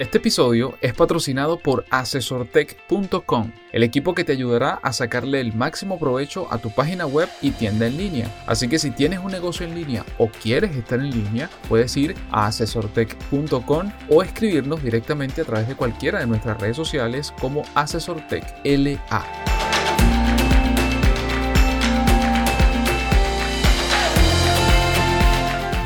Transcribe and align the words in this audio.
Este 0.00 0.16
episodio 0.16 0.78
es 0.80 0.94
patrocinado 0.94 1.58
por 1.58 1.84
asesortech.com, 1.90 3.52
el 3.70 3.82
equipo 3.82 4.14
que 4.14 4.24
te 4.24 4.32
ayudará 4.32 4.80
a 4.82 4.94
sacarle 4.94 5.42
el 5.42 5.52
máximo 5.52 5.98
provecho 5.98 6.50
a 6.50 6.56
tu 6.56 6.70
página 6.70 7.04
web 7.04 7.28
y 7.42 7.50
tienda 7.50 7.86
en 7.86 7.98
línea. 7.98 8.34
Así 8.46 8.66
que 8.66 8.78
si 8.78 8.92
tienes 8.92 9.18
un 9.18 9.30
negocio 9.30 9.66
en 9.66 9.74
línea 9.74 10.06
o 10.16 10.30
quieres 10.30 10.74
estar 10.74 11.00
en 11.00 11.10
línea, 11.10 11.50
puedes 11.68 11.94
ir 11.98 12.14
a 12.30 12.46
asesortech.com 12.46 13.92
o 14.08 14.22
escribirnos 14.22 14.82
directamente 14.82 15.42
a 15.42 15.44
través 15.44 15.68
de 15.68 15.76
cualquiera 15.76 16.20
de 16.20 16.26
nuestras 16.26 16.58
redes 16.58 16.76
sociales 16.76 17.34
como 17.38 17.62
asesortechLA. 17.74 19.49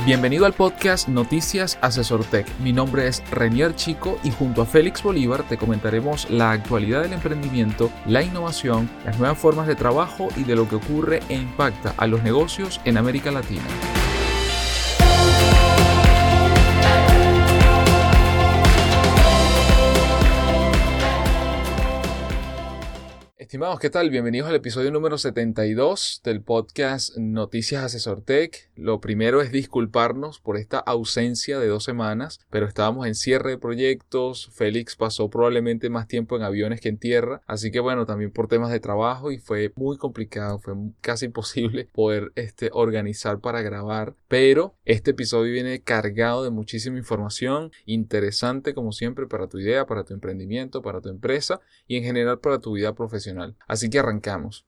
Bienvenido 0.05 0.45
al 0.45 0.53
podcast 0.53 1.09
Noticias 1.09 1.79
Asesor 1.81 2.27
Tech. 2.27 2.47
Mi 2.59 2.75
nombre 2.75 3.09
es 3.09 3.23
Renier 3.31 3.75
Chico 3.75 4.19
y 4.23 4.31
junto 4.31 4.61
a 4.61 4.67
Félix 4.67 5.03
Bolívar 5.03 5.45
te 5.45 5.57
comentaremos 5.57 6.29
la 6.29 6.51
actualidad 6.51 7.01
del 7.01 7.15
emprendimiento, 7.15 7.91
la 8.05 8.23
innovación, 8.23 8.91
las 9.07 9.19
nuevas 9.19 9.39
formas 9.39 9.67
de 9.67 9.77
trabajo 9.77 10.29
y 10.37 10.45
de 10.45 10.57
lo 10.57 10.69
que 10.69 10.77
ocurre 10.77 11.21
e 11.31 11.37
impacta 11.37 11.95
a 11.97 12.07
los 12.07 12.23
negocios 12.23 12.83
en 12.85 12.99
América 12.99 13.31
Latina. 13.31 13.65
Estimados, 23.45 23.79
¿qué 23.79 23.91
tal? 23.91 24.09
Bienvenidos 24.09 24.49
al 24.49 24.55
episodio 24.55 24.91
número 24.91 25.19
72 25.19 26.23
del 26.25 26.41
podcast 26.41 27.15
Noticias 27.19 27.85
Asesor 27.85 28.23
Tech. 28.23 28.71
Lo 28.75 29.03
primero 29.03 29.43
es 29.43 29.53
disculparnos 29.53 30.41
por 30.41 30.57
esta 30.57 30.79
ausencia 30.79 31.59
de 31.59 31.69
dos 31.69 31.85
semanas, 31.85 32.41
pero 32.49 32.67
estábamos 32.67 33.07
en 33.07 33.15
cierre 33.15 33.51
de 33.51 33.59
proyectos. 33.59 34.49
Félix 34.55 34.97
pasó 34.97 35.29
probablemente 35.29 35.91
más 35.91 36.09
tiempo 36.09 36.37
en 36.37 36.43
aviones 36.43 36.81
que 36.81 36.89
en 36.89 36.97
tierra, 36.97 37.43
así 37.47 37.71
que 37.71 37.81
bueno, 37.81 38.07
también 38.07 38.31
por 38.31 38.49
temas 38.49 38.71
de 38.71 38.81
trabajo 38.81 39.31
y 39.31 39.37
fue 39.37 39.71
muy 39.77 39.99
complicado, 39.99 40.59
fue 40.59 40.73
casi 41.03 41.27
imposible 41.27 41.85
poder 41.93 42.33
este, 42.37 42.71
organizar 42.73 43.41
para 43.41 43.61
grabar. 43.61 44.15
Pero 44.27 44.75
este 44.87 45.11
episodio 45.11 45.53
viene 45.53 45.83
cargado 45.83 46.45
de 46.45 46.51
muchísima 46.51 46.97
información 46.97 47.73
interesante, 47.85 48.73
como 48.73 48.93
siempre, 48.93 49.27
para 49.27 49.49
tu 49.49 49.59
idea, 49.59 49.85
para 49.85 50.05
tu 50.05 50.15
emprendimiento, 50.15 50.81
para 50.81 51.03
tu 51.03 51.11
empresa 51.11 51.61
y 51.87 51.99
en 51.99 52.05
general 52.05 52.39
para 52.39 52.59
tu 52.59 52.73
vida 52.73 52.95
profesional. 52.95 53.34
Así 53.67 53.91
que 53.91 53.99
arrancamos. 53.99 54.67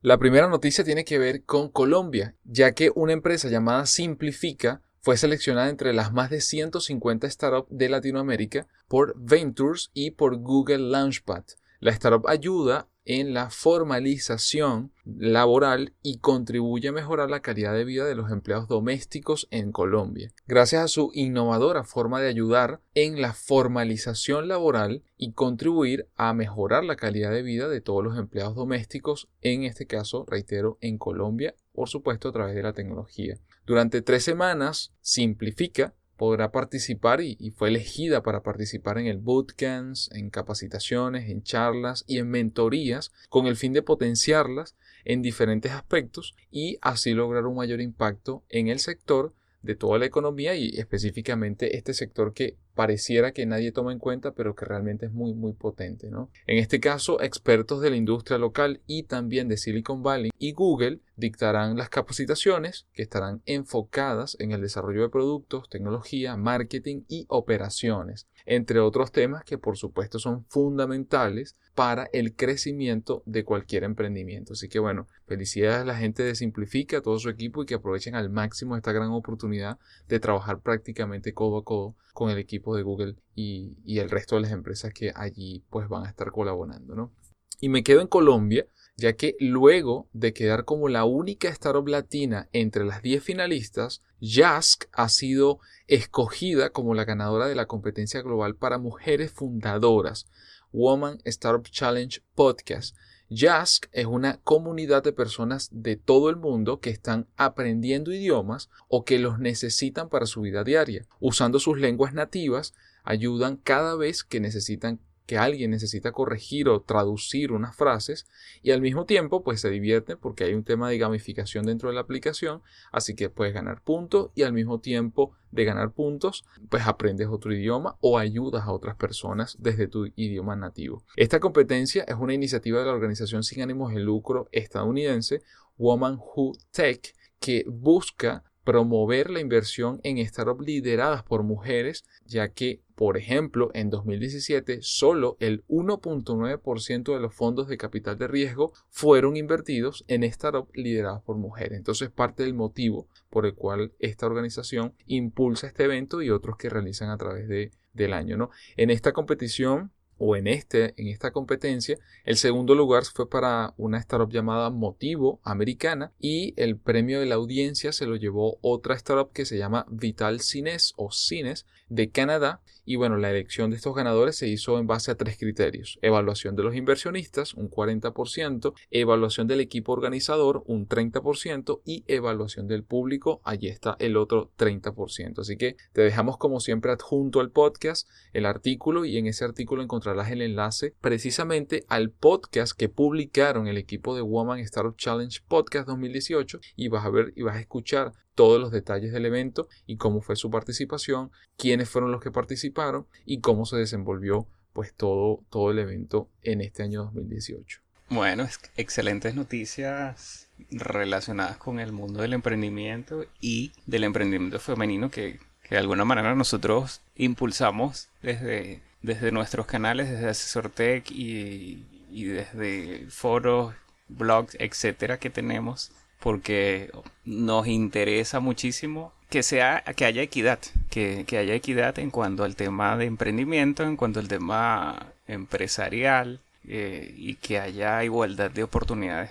La 0.00 0.18
primera 0.18 0.48
noticia 0.48 0.84
tiene 0.84 1.04
que 1.04 1.18
ver 1.18 1.44
con 1.44 1.68
Colombia, 1.68 2.34
ya 2.44 2.72
que 2.72 2.90
una 2.94 3.12
empresa 3.12 3.48
llamada 3.48 3.86
Simplifica 3.86 4.82
fue 5.00 5.16
seleccionada 5.16 5.68
entre 5.68 5.92
las 5.92 6.12
más 6.12 6.30
de 6.30 6.40
150 6.40 7.28
startups 7.28 7.68
de 7.70 7.88
Latinoamérica 7.88 8.66
por 8.88 9.14
Ventures 9.16 9.90
y 9.94 10.12
por 10.12 10.36
Google 10.36 10.90
Launchpad. 10.90 11.44
La 11.80 11.90
startup 11.90 12.28
ayuda 12.28 12.88
en 13.04 13.34
la 13.34 13.50
formalización 13.50 14.92
laboral 15.04 15.94
y 16.02 16.18
contribuye 16.18 16.88
a 16.88 16.92
mejorar 16.92 17.30
la 17.30 17.40
calidad 17.40 17.74
de 17.74 17.84
vida 17.84 18.04
de 18.06 18.14
los 18.14 18.30
empleados 18.30 18.68
domésticos 18.68 19.48
en 19.50 19.72
Colombia. 19.72 20.32
Gracias 20.46 20.82
a 20.82 20.88
su 20.88 21.10
innovadora 21.14 21.84
forma 21.84 22.20
de 22.20 22.28
ayudar 22.28 22.80
en 22.94 23.20
la 23.20 23.32
formalización 23.32 24.48
laboral 24.48 25.02
y 25.16 25.32
contribuir 25.32 26.08
a 26.16 26.32
mejorar 26.34 26.84
la 26.84 26.96
calidad 26.96 27.32
de 27.32 27.42
vida 27.42 27.68
de 27.68 27.80
todos 27.80 28.04
los 28.04 28.18
empleados 28.18 28.54
domésticos, 28.54 29.28
en 29.40 29.64
este 29.64 29.86
caso, 29.86 30.24
reitero, 30.28 30.78
en 30.80 30.98
Colombia, 30.98 31.54
por 31.72 31.88
supuesto, 31.88 32.28
a 32.28 32.32
través 32.32 32.54
de 32.54 32.62
la 32.62 32.72
tecnología. 32.72 33.38
Durante 33.66 34.02
tres 34.02 34.24
semanas, 34.24 34.92
Simplifica 35.00 35.94
podrá 36.16 36.52
participar 36.52 37.20
y, 37.20 37.36
fue 37.56 37.68
elegida 37.68 38.22
para 38.22 38.42
participar 38.42 38.98
en 38.98 39.06
el 39.06 39.18
bootcamps, 39.18 40.10
en 40.12 40.30
capacitaciones, 40.30 41.28
en 41.28 41.42
charlas 41.42 42.04
y 42.06 42.18
en 42.18 42.28
mentorías 42.30 43.12
con 43.28 43.46
el 43.46 43.56
fin 43.56 43.72
de 43.72 43.82
potenciarlas 43.82 44.76
en 45.04 45.22
diferentes 45.22 45.72
aspectos 45.72 46.34
y 46.50 46.78
así 46.80 47.12
lograr 47.12 47.46
un 47.46 47.56
mayor 47.56 47.80
impacto 47.80 48.44
en 48.48 48.68
el 48.68 48.78
sector 48.78 49.34
de 49.62 49.74
toda 49.74 49.98
la 49.98 50.06
economía 50.06 50.54
y 50.54 50.70
específicamente 50.78 51.76
este 51.76 51.94
sector 51.94 52.34
que 52.34 52.56
pareciera 52.74 53.32
que 53.32 53.46
nadie 53.46 53.72
toma 53.72 53.92
en 53.92 53.98
cuenta, 53.98 54.32
pero 54.32 54.54
que 54.54 54.64
realmente 54.64 55.06
es 55.06 55.12
muy, 55.12 55.34
muy 55.34 55.52
potente. 55.52 56.10
¿no? 56.10 56.30
En 56.46 56.58
este 56.58 56.80
caso, 56.80 57.20
expertos 57.20 57.80
de 57.80 57.90
la 57.90 57.96
industria 57.96 58.38
local 58.38 58.80
y 58.86 59.04
también 59.04 59.48
de 59.48 59.56
Silicon 59.56 60.02
Valley 60.02 60.30
y 60.38 60.52
Google 60.52 61.00
dictarán 61.16 61.76
las 61.76 61.88
capacitaciones 61.88 62.86
que 62.92 63.02
estarán 63.02 63.42
enfocadas 63.46 64.36
en 64.40 64.52
el 64.52 64.60
desarrollo 64.60 65.02
de 65.02 65.08
productos, 65.08 65.68
tecnología, 65.68 66.36
marketing 66.36 67.02
y 67.08 67.26
operaciones, 67.28 68.26
entre 68.46 68.80
otros 68.80 69.12
temas 69.12 69.44
que 69.44 69.58
por 69.58 69.76
supuesto 69.76 70.18
son 70.18 70.44
fundamentales 70.46 71.56
para 71.74 72.08
el 72.12 72.34
crecimiento 72.34 73.22
de 73.26 73.44
cualquier 73.44 73.84
emprendimiento. 73.84 74.54
Así 74.54 74.68
que 74.68 74.78
bueno, 74.78 75.06
felicidades 75.26 75.82
a 75.82 75.84
la 75.84 75.96
gente 75.96 76.22
de 76.22 76.34
Simplifica, 76.34 76.98
a 76.98 77.02
todo 77.02 77.18
su 77.18 77.28
equipo 77.28 77.62
y 77.62 77.66
que 77.66 77.74
aprovechen 77.74 78.14
al 78.14 78.30
máximo 78.30 78.76
esta 78.76 78.92
gran 78.92 79.10
oportunidad 79.10 79.78
de 80.08 80.20
trabajar 80.20 80.60
prácticamente 80.60 81.34
codo 81.34 81.58
a 81.58 81.64
codo 81.64 81.94
con 82.12 82.30
el 82.30 82.38
equipo 82.38 82.61
de 82.76 82.82
Google 82.82 83.16
y, 83.34 83.98
el 83.98 84.10
resto 84.10 84.36
de 84.36 84.42
las 84.42 84.52
empresas 84.52 84.92
que 84.94 85.12
allí 85.14 85.64
pues 85.70 85.88
van 85.88 86.06
a 86.06 86.08
estar 86.08 86.30
colaborando, 86.30 86.94
¿no? 86.94 87.12
Y 87.60 87.68
me 87.68 87.82
quedo 87.82 88.00
en 88.00 88.08
Colombia, 88.08 88.66
ya 88.96 89.14
que 89.14 89.36
luego 89.38 90.08
de 90.12 90.32
quedar 90.32 90.64
como 90.64 90.88
la 90.88 91.04
única 91.04 91.48
startup 91.48 91.86
latina 91.86 92.48
entre 92.52 92.84
las 92.84 93.02
10 93.02 93.22
finalistas, 93.22 94.02
Jask 94.20 94.84
ha 94.92 95.08
sido 95.08 95.60
escogida 95.86 96.70
como 96.70 96.94
la 96.94 97.04
ganadora 97.04 97.46
de 97.46 97.54
la 97.54 97.66
competencia 97.66 98.22
global 98.22 98.56
para 98.56 98.78
mujeres 98.78 99.32
fundadoras, 99.32 100.26
Woman 100.72 101.18
Startup 101.24 101.68
Challenge 101.68 102.22
Podcast, 102.34 102.96
Jask 103.34 103.86
es 103.92 104.06
una 104.06 104.38
comunidad 104.44 105.02
de 105.02 105.12
personas 105.12 105.68
de 105.72 105.96
todo 105.96 106.30
el 106.30 106.36
mundo 106.36 106.80
que 106.80 106.90
están 106.90 107.26
aprendiendo 107.36 108.12
idiomas 108.12 108.70
o 108.88 109.04
que 109.04 109.18
los 109.18 109.38
necesitan 109.38 110.08
para 110.08 110.26
su 110.26 110.42
vida 110.42 110.64
diaria. 110.64 111.06
Usando 111.20 111.58
sus 111.58 111.78
lenguas 111.78 112.14
nativas, 112.14 112.74
ayudan 113.04 113.56
cada 113.56 113.96
vez 113.96 114.24
que 114.24 114.40
necesitan 114.40 115.00
que 115.26 115.38
alguien 115.38 115.70
necesita 115.70 116.12
corregir 116.12 116.68
o 116.68 116.80
traducir 116.82 117.52
unas 117.52 117.76
frases 117.76 118.26
y 118.62 118.70
al 118.70 118.80
mismo 118.80 119.04
tiempo 119.04 119.42
pues 119.42 119.60
se 119.60 119.70
divierte 119.70 120.16
porque 120.16 120.44
hay 120.44 120.54
un 120.54 120.64
tema 120.64 120.88
de 120.88 120.98
gamificación 120.98 121.66
dentro 121.66 121.88
de 121.88 121.94
la 121.94 122.00
aplicación 122.00 122.62
así 122.90 123.14
que 123.14 123.30
puedes 123.30 123.54
ganar 123.54 123.82
puntos 123.82 124.30
y 124.34 124.42
al 124.42 124.52
mismo 124.52 124.80
tiempo 124.80 125.34
de 125.50 125.64
ganar 125.64 125.92
puntos 125.92 126.44
pues 126.68 126.86
aprendes 126.86 127.28
otro 127.28 127.54
idioma 127.54 127.96
o 128.00 128.18
ayudas 128.18 128.64
a 128.64 128.72
otras 128.72 128.96
personas 128.96 129.56
desde 129.60 129.88
tu 129.88 130.06
idioma 130.16 130.56
nativo. 130.56 131.04
Esta 131.16 131.40
competencia 131.40 132.04
es 132.04 132.16
una 132.18 132.34
iniciativa 132.34 132.80
de 132.80 132.86
la 132.86 132.92
organización 132.92 133.42
sin 133.42 133.62
ánimos 133.62 133.92
de 133.92 134.00
lucro 134.00 134.48
estadounidense 134.52 135.42
Woman 135.78 136.16
Who 136.16 136.52
Tech 136.70 137.14
que 137.38 137.64
busca 137.68 138.44
promover 138.64 139.30
la 139.30 139.40
inversión 139.40 140.00
en 140.04 140.24
startups 140.26 140.64
lideradas 140.64 141.22
por 141.22 141.42
mujeres, 141.42 142.04
ya 142.24 142.48
que, 142.48 142.80
por 142.94 143.16
ejemplo, 143.16 143.70
en 143.74 143.90
2017 143.90 144.78
solo 144.82 145.36
el 145.40 145.64
1.9% 145.66 147.14
de 147.14 147.20
los 147.20 147.34
fondos 147.34 147.68
de 147.68 147.76
capital 147.76 148.18
de 148.18 148.28
riesgo 148.28 148.72
fueron 148.90 149.36
invertidos 149.36 150.04
en 150.08 150.30
startups 150.30 150.70
lideradas 150.74 151.22
por 151.22 151.36
mujeres. 151.36 151.78
Entonces, 151.78 152.10
parte 152.10 152.44
del 152.44 152.54
motivo 152.54 153.08
por 153.30 153.46
el 153.46 153.54
cual 153.54 153.92
esta 153.98 154.26
organización 154.26 154.94
impulsa 155.06 155.66
este 155.66 155.84
evento 155.84 156.22
y 156.22 156.30
otros 156.30 156.56
que 156.56 156.68
realizan 156.68 157.10
a 157.10 157.16
través 157.16 157.48
de, 157.48 157.72
del 157.92 158.12
año. 158.12 158.36
¿no? 158.36 158.50
En 158.76 158.90
esta 158.90 159.12
competición 159.12 159.90
o 160.18 160.36
en, 160.36 160.46
este, 160.46 160.94
en 160.96 161.08
esta 161.08 161.30
competencia. 161.30 161.98
El 162.24 162.36
segundo 162.36 162.74
lugar 162.74 163.04
fue 163.04 163.28
para 163.28 163.74
una 163.76 163.98
startup 163.98 164.30
llamada 164.30 164.70
Motivo 164.70 165.40
Americana 165.42 166.12
y 166.20 166.54
el 166.56 166.76
premio 166.76 167.20
de 167.20 167.26
la 167.26 167.36
audiencia 167.36 167.92
se 167.92 168.06
lo 168.06 168.16
llevó 168.16 168.58
otra 168.60 168.94
startup 168.94 169.32
que 169.32 169.44
se 169.44 169.58
llama 169.58 169.86
Vital 169.90 170.40
Cines 170.40 170.92
o 170.96 171.10
Cines 171.10 171.66
de 171.88 172.10
Canadá 172.10 172.62
y 172.84 172.96
bueno, 172.96 173.16
la 173.16 173.30
elección 173.30 173.70
de 173.70 173.76
estos 173.76 173.94
ganadores 173.94 174.36
se 174.36 174.48
hizo 174.48 174.78
en 174.78 174.86
base 174.86 175.12
a 175.12 175.14
tres 175.14 175.38
criterios. 175.38 175.98
Evaluación 176.02 176.56
de 176.56 176.64
los 176.64 176.74
inversionistas, 176.74 177.54
un 177.54 177.70
40%, 177.70 178.74
evaluación 178.90 179.46
del 179.46 179.60
equipo 179.60 179.92
organizador, 179.92 180.64
un 180.66 180.88
30% 180.88 181.80
y 181.84 182.04
evaluación 182.08 182.66
del 182.66 182.82
público, 182.82 183.40
allí 183.44 183.68
está 183.68 183.96
el 184.00 184.16
otro 184.16 184.50
30%. 184.58 185.40
Así 185.40 185.56
que 185.56 185.76
te 185.92 186.02
dejamos 186.02 186.38
como 186.38 186.58
siempre 186.58 186.90
adjunto 186.90 187.38
al 187.38 187.50
podcast 187.50 188.08
el 188.32 188.46
artículo 188.46 189.04
y 189.04 189.16
en 189.16 189.26
ese 189.26 189.44
artículo 189.44 189.82
el 190.06 190.42
enlace 190.42 190.94
precisamente 191.00 191.84
al 191.88 192.10
podcast 192.10 192.76
que 192.76 192.88
publicaron 192.88 193.68
el 193.68 193.78
equipo 193.78 194.14
de 194.14 194.22
Woman 194.22 194.58
Startup 194.60 194.96
Challenge 194.96 195.40
Podcast 195.48 195.88
2018 195.88 196.60
y 196.76 196.88
vas 196.88 197.04
a 197.04 197.10
ver 197.10 197.32
y 197.36 197.42
vas 197.42 197.56
a 197.56 197.60
escuchar 197.60 198.12
todos 198.34 198.60
los 198.60 198.70
detalles 198.70 199.12
del 199.12 199.26
evento 199.26 199.68
y 199.86 199.96
cómo 199.96 200.20
fue 200.20 200.36
su 200.36 200.50
participación, 200.50 201.30
quiénes 201.56 201.88
fueron 201.88 202.10
los 202.10 202.22
que 202.22 202.30
participaron 202.30 203.06
y 203.24 203.40
cómo 203.40 203.66
se 203.66 203.76
desenvolvió 203.76 204.46
pues 204.72 204.94
todo, 204.94 205.44
todo 205.50 205.70
el 205.70 205.78
evento 205.78 206.28
en 206.42 206.60
este 206.60 206.82
año 206.82 207.04
2018. 207.12 207.80
Bueno, 208.08 208.46
excelentes 208.76 209.34
noticias 209.34 210.48
relacionadas 210.70 211.56
con 211.56 211.80
el 211.80 211.92
mundo 211.92 212.20
del 212.20 212.34
emprendimiento 212.34 213.24
y 213.40 213.72
del 213.86 214.04
emprendimiento 214.04 214.58
femenino 214.58 215.10
que, 215.10 215.38
de 215.70 215.78
alguna 215.78 216.04
manera 216.04 216.34
nosotros 216.34 217.00
impulsamos 217.16 218.10
desde, 218.22 218.82
desde 219.02 219.32
nuestros 219.32 219.66
canales, 219.66 220.10
desde 220.10 220.28
AsesorTech 220.28 221.10
y, 221.10 221.84
y 222.10 222.24
desde 222.24 223.06
foros, 223.08 223.74
blogs, 224.08 224.56
etcétera, 224.58 225.18
que 225.18 225.30
tenemos, 225.30 225.92
porque 226.20 226.90
nos 227.24 227.66
interesa 227.66 228.40
muchísimo 228.40 229.12
que 229.28 229.42
sea 229.42 229.82
que 229.96 230.04
haya 230.04 230.22
equidad, 230.22 230.58
que, 230.90 231.24
que, 231.26 231.38
haya 231.38 231.54
equidad 231.54 231.98
en 231.98 232.10
cuanto 232.10 232.44
al 232.44 232.54
tema 232.54 232.96
de 232.98 233.06
emprendimiento, 233.06 233.82
en 233.82 233.96
cuanto 233.96 234.20
al 234.20 234.28
tema 234.28 235.14
empresarial 235.26 236.40
eh, 236.68 237.14
y 237.16 237.36
que 237.36 237.58
haya 237.58 238.04
igualdad 238.04 238.50
de 238.50 238.62
oportunidades. 238.62 239.30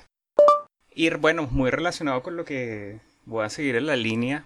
Y 0.93 1.09
bueno, 1.11 1.47
muy 1.51 1.69
relacionado 1.69 2.23
con 2.23 2.35
lo 2.35 2.45
que 2.45 2.99
voy 3.25 3.45
a 3.45 3.49
seguir 3.49 3.75
en 3.75 3.85
la 3.85 3.95
línea 3.95 4.43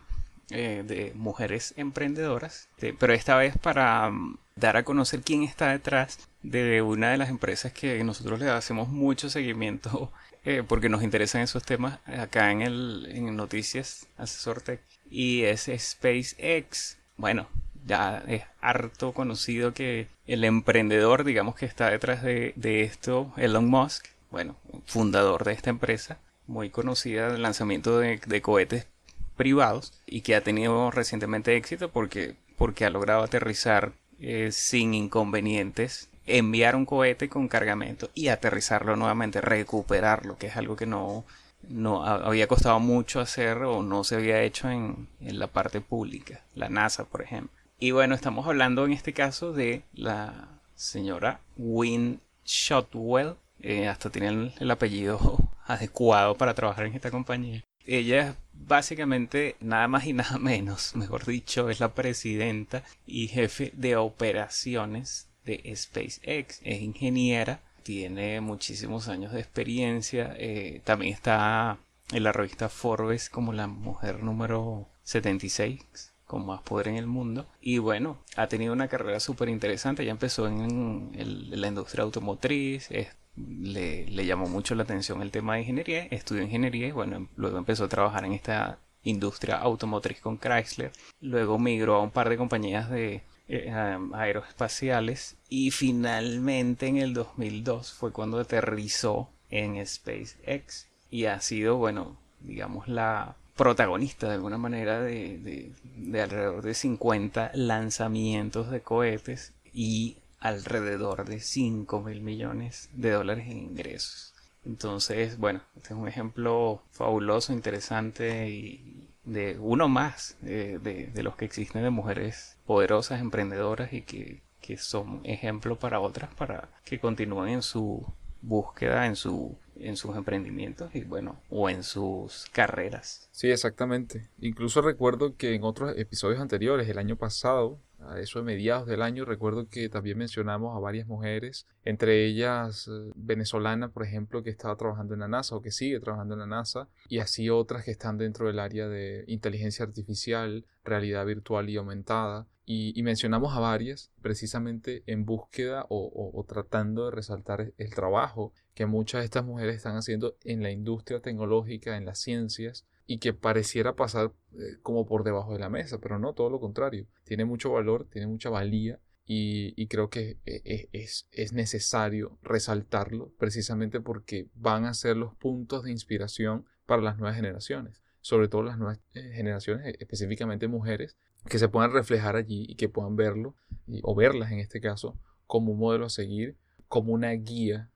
eh, 0.52 0.84
de 0.86 1.14
mujeres 1.16 1.74
emprendedoras, 1.78 2.68
pero 3.00 3.14
esta 3.14 3.38
vez 3.38 3.58
para 3.58 4.12
dar 4.58 4.78
a 4.78 4.84
conocer 4.84 5.22
quién 5.22 5.44
está 5.44 5.72
detrás 5.72 6.30
de 6.42 6.82
una 6.82 7.12
de 7.12 7.18
las 7.18 7.30
empresas 7.30 7.74
que 7.74 8.02
nosotros 8.06 8.40
le 8.40 8.50
hacemos 8.50 8.88
mucho 8.88 9.30
seguimiento 9.30 10.14
eh, 10.46 10.64
porque 10.66 10.88
nos 10.88 11.04
interesan 11.04 11.42
esos 11.42 11.64
temas 11.64 12.00
acá 12.06 12.52
en 12.52 12.62
el 12.62 13.08
en 13.12 13.36
Noticias 13.36 14.08
Asesor 14.18 14.64
y 15.10 15.44
es 15.44 15.70
SpaceX. 15.78 16.98
Bueno, 17.18 17.48
ya 17.86 18.24
es 18.28 18.44
harto 18.62 19.12
conocido 19.12 19.74
que 19.74 20.08
el 20.26 20.46
emprendedor, 20.46 21.26
digamos 21.26 21.56
que 21.56 21.66
está 21.66 21.90
detrás 21.90 22.24
de, 22.24 22.54
de 22.56 22.84
esto, 22.84 23.34
Elon 23.36 23.68
Musk, 23.68 24.08
bueno, 24.32 24.56
fundador 24.86 25.44
de 25.44 25.52
esta 25.52 25.70
empresa, 25.70 26.18
muy 26.48 26.70
conocida 26.70 27.30
del 27.32 27.42
lanzamiento 27.42 28.00
de, 28.00 28.22
de 28.26 28.42
cohetes 28.42 28.88
privados 29.36 30.02
y 30.06 30.22
que 30.22 30.36
ha 30.36 30.42
tenido 30.42 30.92
recientemente 30.92 31.58
éxito 31.58 31.90
porque, 31.90 32.36
porque 32.58 32.86
ha 32.86 32.90
logrado 32.90 33.24
aterrizar 33.24 33.94
eh, 34.20 34.50
sin 34.52 34.94
inconvenientes, 34.94 36.10
enviar 36.26 36.76
un 36.76 36.86
cohete 36.86 37.30
con 37.30 37.48
cargamento 37.48 38.10
y 38.14 38.30
aterrizarlo 38.30 38.96
nuevamente, 38.96 39.42
recuperarlo, 39.42 40.38
que 40.38 40.48
es 40.48 40.58
algo 40.58 40.76
que 40.76 40.86
no, 40.86 41.26
no 41.68 42.04
había 42.04 42.48
costado 42.48 42.80
mucho 42.80 43.20
hacer 43.20 43.58
o 43.64 43.84
no 43.84 44.04
se 44.04 44.16
había 44.16 44.42
hecho 44.42 44.70
en, 44.70 45.08
en 45.22 45.40
la 45.40 45.48
parte 45.48 45.82
pública, 45.82 46.44
la 46.54 46.70
NASA, 46.70 47.06
por 47.06 47.22
ejemplo. 47.22 47.56
Y 47.80 47.92
bueno, 47.92 48.16
estamos 48.16 48.48
hablando 48.48 48.86
en 48.86 48.94
este 48.94 49.14
caso 49.14 49.52
de 49.52 49.84
la 49.94 50.48
señora 50.76 51.42
Wynne 51.58 52.20
Shotwell, 52.46 53.36
eh, 53.60 53.88
hasta 53.88 54.10
tiene 54.10 54.54
el, 54.60 54.72
apellido 54.72 55.38
adecuado 55.66 56.36
para 56.36 56.54
trabajar 56.54 56.86
en 56.86 56.94
esta 56.94 57.12
compañía. 57.12 57.64
Ella 57.86 58.30
es 58.30 58.36
básicamente 58.54 59.56
nada 59.60 59.88
más 59.88 60.06
y 60.06 60.14
nada 60.14 60.38
menos, 60.38 60.96
mejor 60.96 61.26
dicho, 61.26 61.70
es 61.70 61.80
la 61.80 61.94
presidenta 61.94 62.84
y 63.06 63.28
jefe 63.28 63.72
de 63.76 63.96
operaciones 63.96 65.28
de 65.46 65.74
SpaceX. 65.76 66.60
Es 66.64 66.82
ingeniera, 66.82 67.62
tiene 67.84 68.42
muchísimos 68.42 69.08
años 69.08 69.34
de 69.34 69.40
experiencia. 69.40 70.34
Eh, 70.38 70.82
también 70.84 71.14
está 71.14 71.78
en 72.12 72.24
la 72.24 72.32
revista 72.32 72.70
Forbes 72.70 73.30
como 73.30 73.54
la 73.54 73.68
mujer 73.68 74.24
número 74.24 74.88
76 75.04 76.12
con 76.26 76.46
más 76.46 76.62
poder 76.62 76.88
en 76.88 76.98
el 76.98 77.08
mundo. 77.08 77.46
Y 77.62 77.78
bueno, 77.78 78.18
ha 78.36 78.48
tenido 78.48 78.74
una 78.74 78.88
carrera 78.88 79.20
súper 79.20 79.50
interesante. 79.50 80.04
Ya 80.04 80.12
empezó 80.12 80.48
en, 80.48 81.12
la 81.52 81.68
industria 81.68 82.04
automotriz, 82.04 82.90
le, 83.36 84.06
le, 84.08 84.26
llamó 84.26 84.48
mucho 84.48 84.76
la 84.76 84.84
atención 84.84 85.22
el 85.22 85.32
tema 85.32 85.56
de 85.56 85.62
ingeniería, 85.62 86.06
estudió 86.06 86.44
ingeniería 86.44 86.88
y 86.88 86.92
bueno, 86.92 87.28
luego 87.36 87.58
empezó 87.58 87.86
a 87.86 87.90
trabajar 87.90 88.26
en 88.26 88.34
esta 88.34 88.80
industria 89.04 89.58
automotriz 89.58 90.20
con 90.20 90.38
Chrysler. 90.38 90.92
Luego 91.22 91.60
migró 91.60 91.96
a 91.96 92.02
un 92.02 92.12
par 92.12 92.30
de 92.30 92.38
compañías 92.38 92.90
de 92.90 93.22
eh, 93.48 93.72
aeroespaciales 94.14 95.38
y 95.50 95.72
finalmente 95.72 96.88
en 96.88 96.98
el 96.98 97.14
2002 97.14 97.94
fue 97.94 98.12
cuando 98.12 98.40
aterrizó 98.40 99.30
en 99.50 99.86
SpaceX 99.86 100.88
y 101.12 101.26
ha 101.26 101.40
sido, 101.40 101.78
bueno, 101.78 102.18
digamos 102.42 102.88
la 102.88 103.36
protagonista 103.56 104.28
de 104.28 104.34
alguna 104.34 104.58
manera 104.58 105.00
de, 105.00 105.72
de, 105.96 106.22
alrededor 106.22 106.64
de 106.64 106.74
50 106.74 107.52
lanzamientos 107.54 108.70
de 108.70 108.82
cohetes 108.82 109.54
y 109.74 110.18
alrededor 110.46 111.26
de 111.26 111.40
5 111.40 112.02
mil 112.02 112.22
millones 112.22 112.90
de 112.94 113.12
dólares 113.12 113.48
en 113.48 113.58
ingresos. 113.58 114.34
Entonces, 114.64 115.38
bueno, 115.40 115.62
este 115.76 115.94
es 115.94 116.00
un 116.00 116.08
ejemplo 116.08 116.84
fabuloso, 116.92 117.52
interesante 117.52 118.50
y 118.50 119.10
de 119.24 119.58
uno 119.60 119.88
más 119.88 120.38
de, 120.42 120.78
de, 120.78 121.24
los 121.24 121.36
que 121.36 121.46
existen 121.46 121.82
de 121.82 121.90
mujeres 121.90 122.58
poderosas, 122.68 123.22
emprendedoras 123.22 123.92
y 123.92 124.04
que, 124.04 124.44
que 124.62 124.78
son 124.78 125.22
ejemplo 125.24 125.80
para 125.80 126.00
otras 126.00 126.32
para 126.36 126.70
que 126.84 127.00
continúen 127.00 127.50
en 127.50 127.62
su 127.64 128.06
búsqueda, 128.42 129.08
en 129.08 129.16
su 129.16 129.58
en 129.78 129.98
sus 129.98 130.16
emprendimientos 130.16 130.96
y 130.96 131.04
bueno, 131.04 131.42
o 131.50 131.70
en 131.70 131.84
sus 131.84 132.46
carreras. 132.52 133.28
Sí, 133.32 133.50
exactamente. 133.50 134.30
Incluso 134.40 134.82
recuerdo 134.82 135.36
que 135.36 135.54
en 135.54 135.64
otros 135.64 135.98
episodios 135.98 136.40
anteriores, 136.40 136.88
el 136.88 136.98
año 136.98 137.18
pasado, 137.18 137.80
a 138.08 138.20
eso 138.20 138.40
de 138.40 138.46
mediados 138.46 138.88
del 138.88 139.02
año, 139.02 139.26
recuerdo 139.26 139.68
que 139.68 139.90
también 139.90 140.18
mencionamos 140.18 140.76
a 140.76 140.80
varias 140.80 141.08
mujeres, 141.08 141.68
entre 141.84 142.26
ellas 142.26 142.88
eh, 142.88 143.12
venezolana, 143.16 143.90
por 143.90 144.04
ejemplo, 144.04 144.44
que 144.44 144.50
estaba 144.50 144.76
trabajando 144.76 145.14
en 145.14 145.22
la 145.22 145.28
NASA 145.28 145.56
o 145.56 145.62
que 145.62 145.72
sigue 145.72 146.00
trabajando 146.00 146.36
en 146.36 146.42
la 146.42 146.48
NASA, 146.48 146.88
y 147.08 147.20
así 147.20 147.50
otras 147.50 147.86
que 147.86 147.92
están 147.92 148.18
dentro 148.18 148.48
del 148.48 148.60
área 148.60 148.88
de 148.88 149.24
inteligencia 149.28 149.86
artificial, 149.86 150.66
realidad 150.84 151.26
virtual 151.26 151.70
y 151.70 151.78
aumentada. 151.78 152.48
Y, 152.68 153.00
mencionamos 153.04 153.56
a 153.56 153.60
varias 153.60 154.10
precisamente 154.24 155.04
en 155.06 155.24
búsqueda 155.24 155.86
o 155.88 156.44
tratando 156.48 157.06
de 157.06 157.12
resaltar 157.12 157.72
el 157.78 157.94
trabajo 157.94 158.54
que 158.76 158.86
muchas 158.86 159.22
de 159.22 159.26
estas 159.26 159.46
mujeres 159.46 159.78
están 159.78 159.96
haciendo 159.96 160.36
en 160.44 160.64
la 160.64 160.72
industria 160.72 161.22
tecnológica, 161.22 161.96
en 161.96 162.06
las 162.06 162.20
ciencias, 162.20 162.86
y 163.08 163.20
que 163.20 163.34
pareciera 163.34 163.96
pasar 163.96 164.34
eh, 164.54 164.78
como 164.82 165.06
por 165.06 165.24
debajo 165.24 165.54
de 165.54 165.60
la 165.60 165.70
mesa, 165.70 166.00
pero 166.00 166.20
no, 166.20 166.34
todo 166.34 166.50
lo 166.50 166.60
contrario. 166.60 167.08
Tiene 167.24 167.46
mucho 167.46 167.72
valor, 167.72 168.08
tiene 168.10 168.28
mucha 168.28 168.50
valía 168.50 169.00
y, 169.28 169.88
creo 169.88 170.10
que 170.10 170.40
e, 170.46 170.62
e, 170.66 170.90
es, 170.94 171.28
es, 171.32 171.54
necesario 171.54 172.38
resaltarlo 172.44 173.32
precisamente 173.40 174.00
porque 174.00 174.50
van 174.54 174.86
a 174.86 174.94
ser 174.94 175.18
los 175.18 175.36
puntos 175.36 175.84
de 175.84 175.92
inspiración 175.92 176.66
para 176.86 177.02
las 177.02 177.18
nuevas 177.18 177.36
generaciones, 177.36 178.04
sobre 178.22 178.48
todo 178.48 178.62
las 178.62 178.78
nuevas 178.78 179.00
eh, 179.14 179.32
generaciones, 179.34 179.88
e, 179.88 179.98
específicamente 180.00 180.68
mujeres, 180.68 181.18
que 181.50 181.60
se 181.60 181.70
puedan 181.70 181.92
reflejar 181.92 182.36
allí 182.36 182.66
y 182.68 182.76
que 182.76 182.90
puedan 182.90 183.16
verlo, 183.16 183.56
o 184.04 184.16
verlas 184.16 184.52
en 184.52 184.60
este 184.60 184.80
caso, 184.80 185.18
como 185.48 185.72
un 185.72 185.80
modelo 185.80 186.06
a 186.06 186.10
seguir, 186.10 186.58
como 186.88 187.14
una 187.14 187.32
guía 187.32 187.92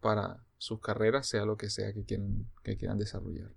para 0.00 0.44
sus 0.58 0.80
carreras, 0.80 1.26
sea 1.26 1.44
lo 1.44 1.56
que 1.56 1.70
sea 1.70 1.92
que 1.92 2.04
quieran, 2.04 2.46
que 2.62 2.76
quieran 2.76 2.98
desarrollar. 2.98 3.50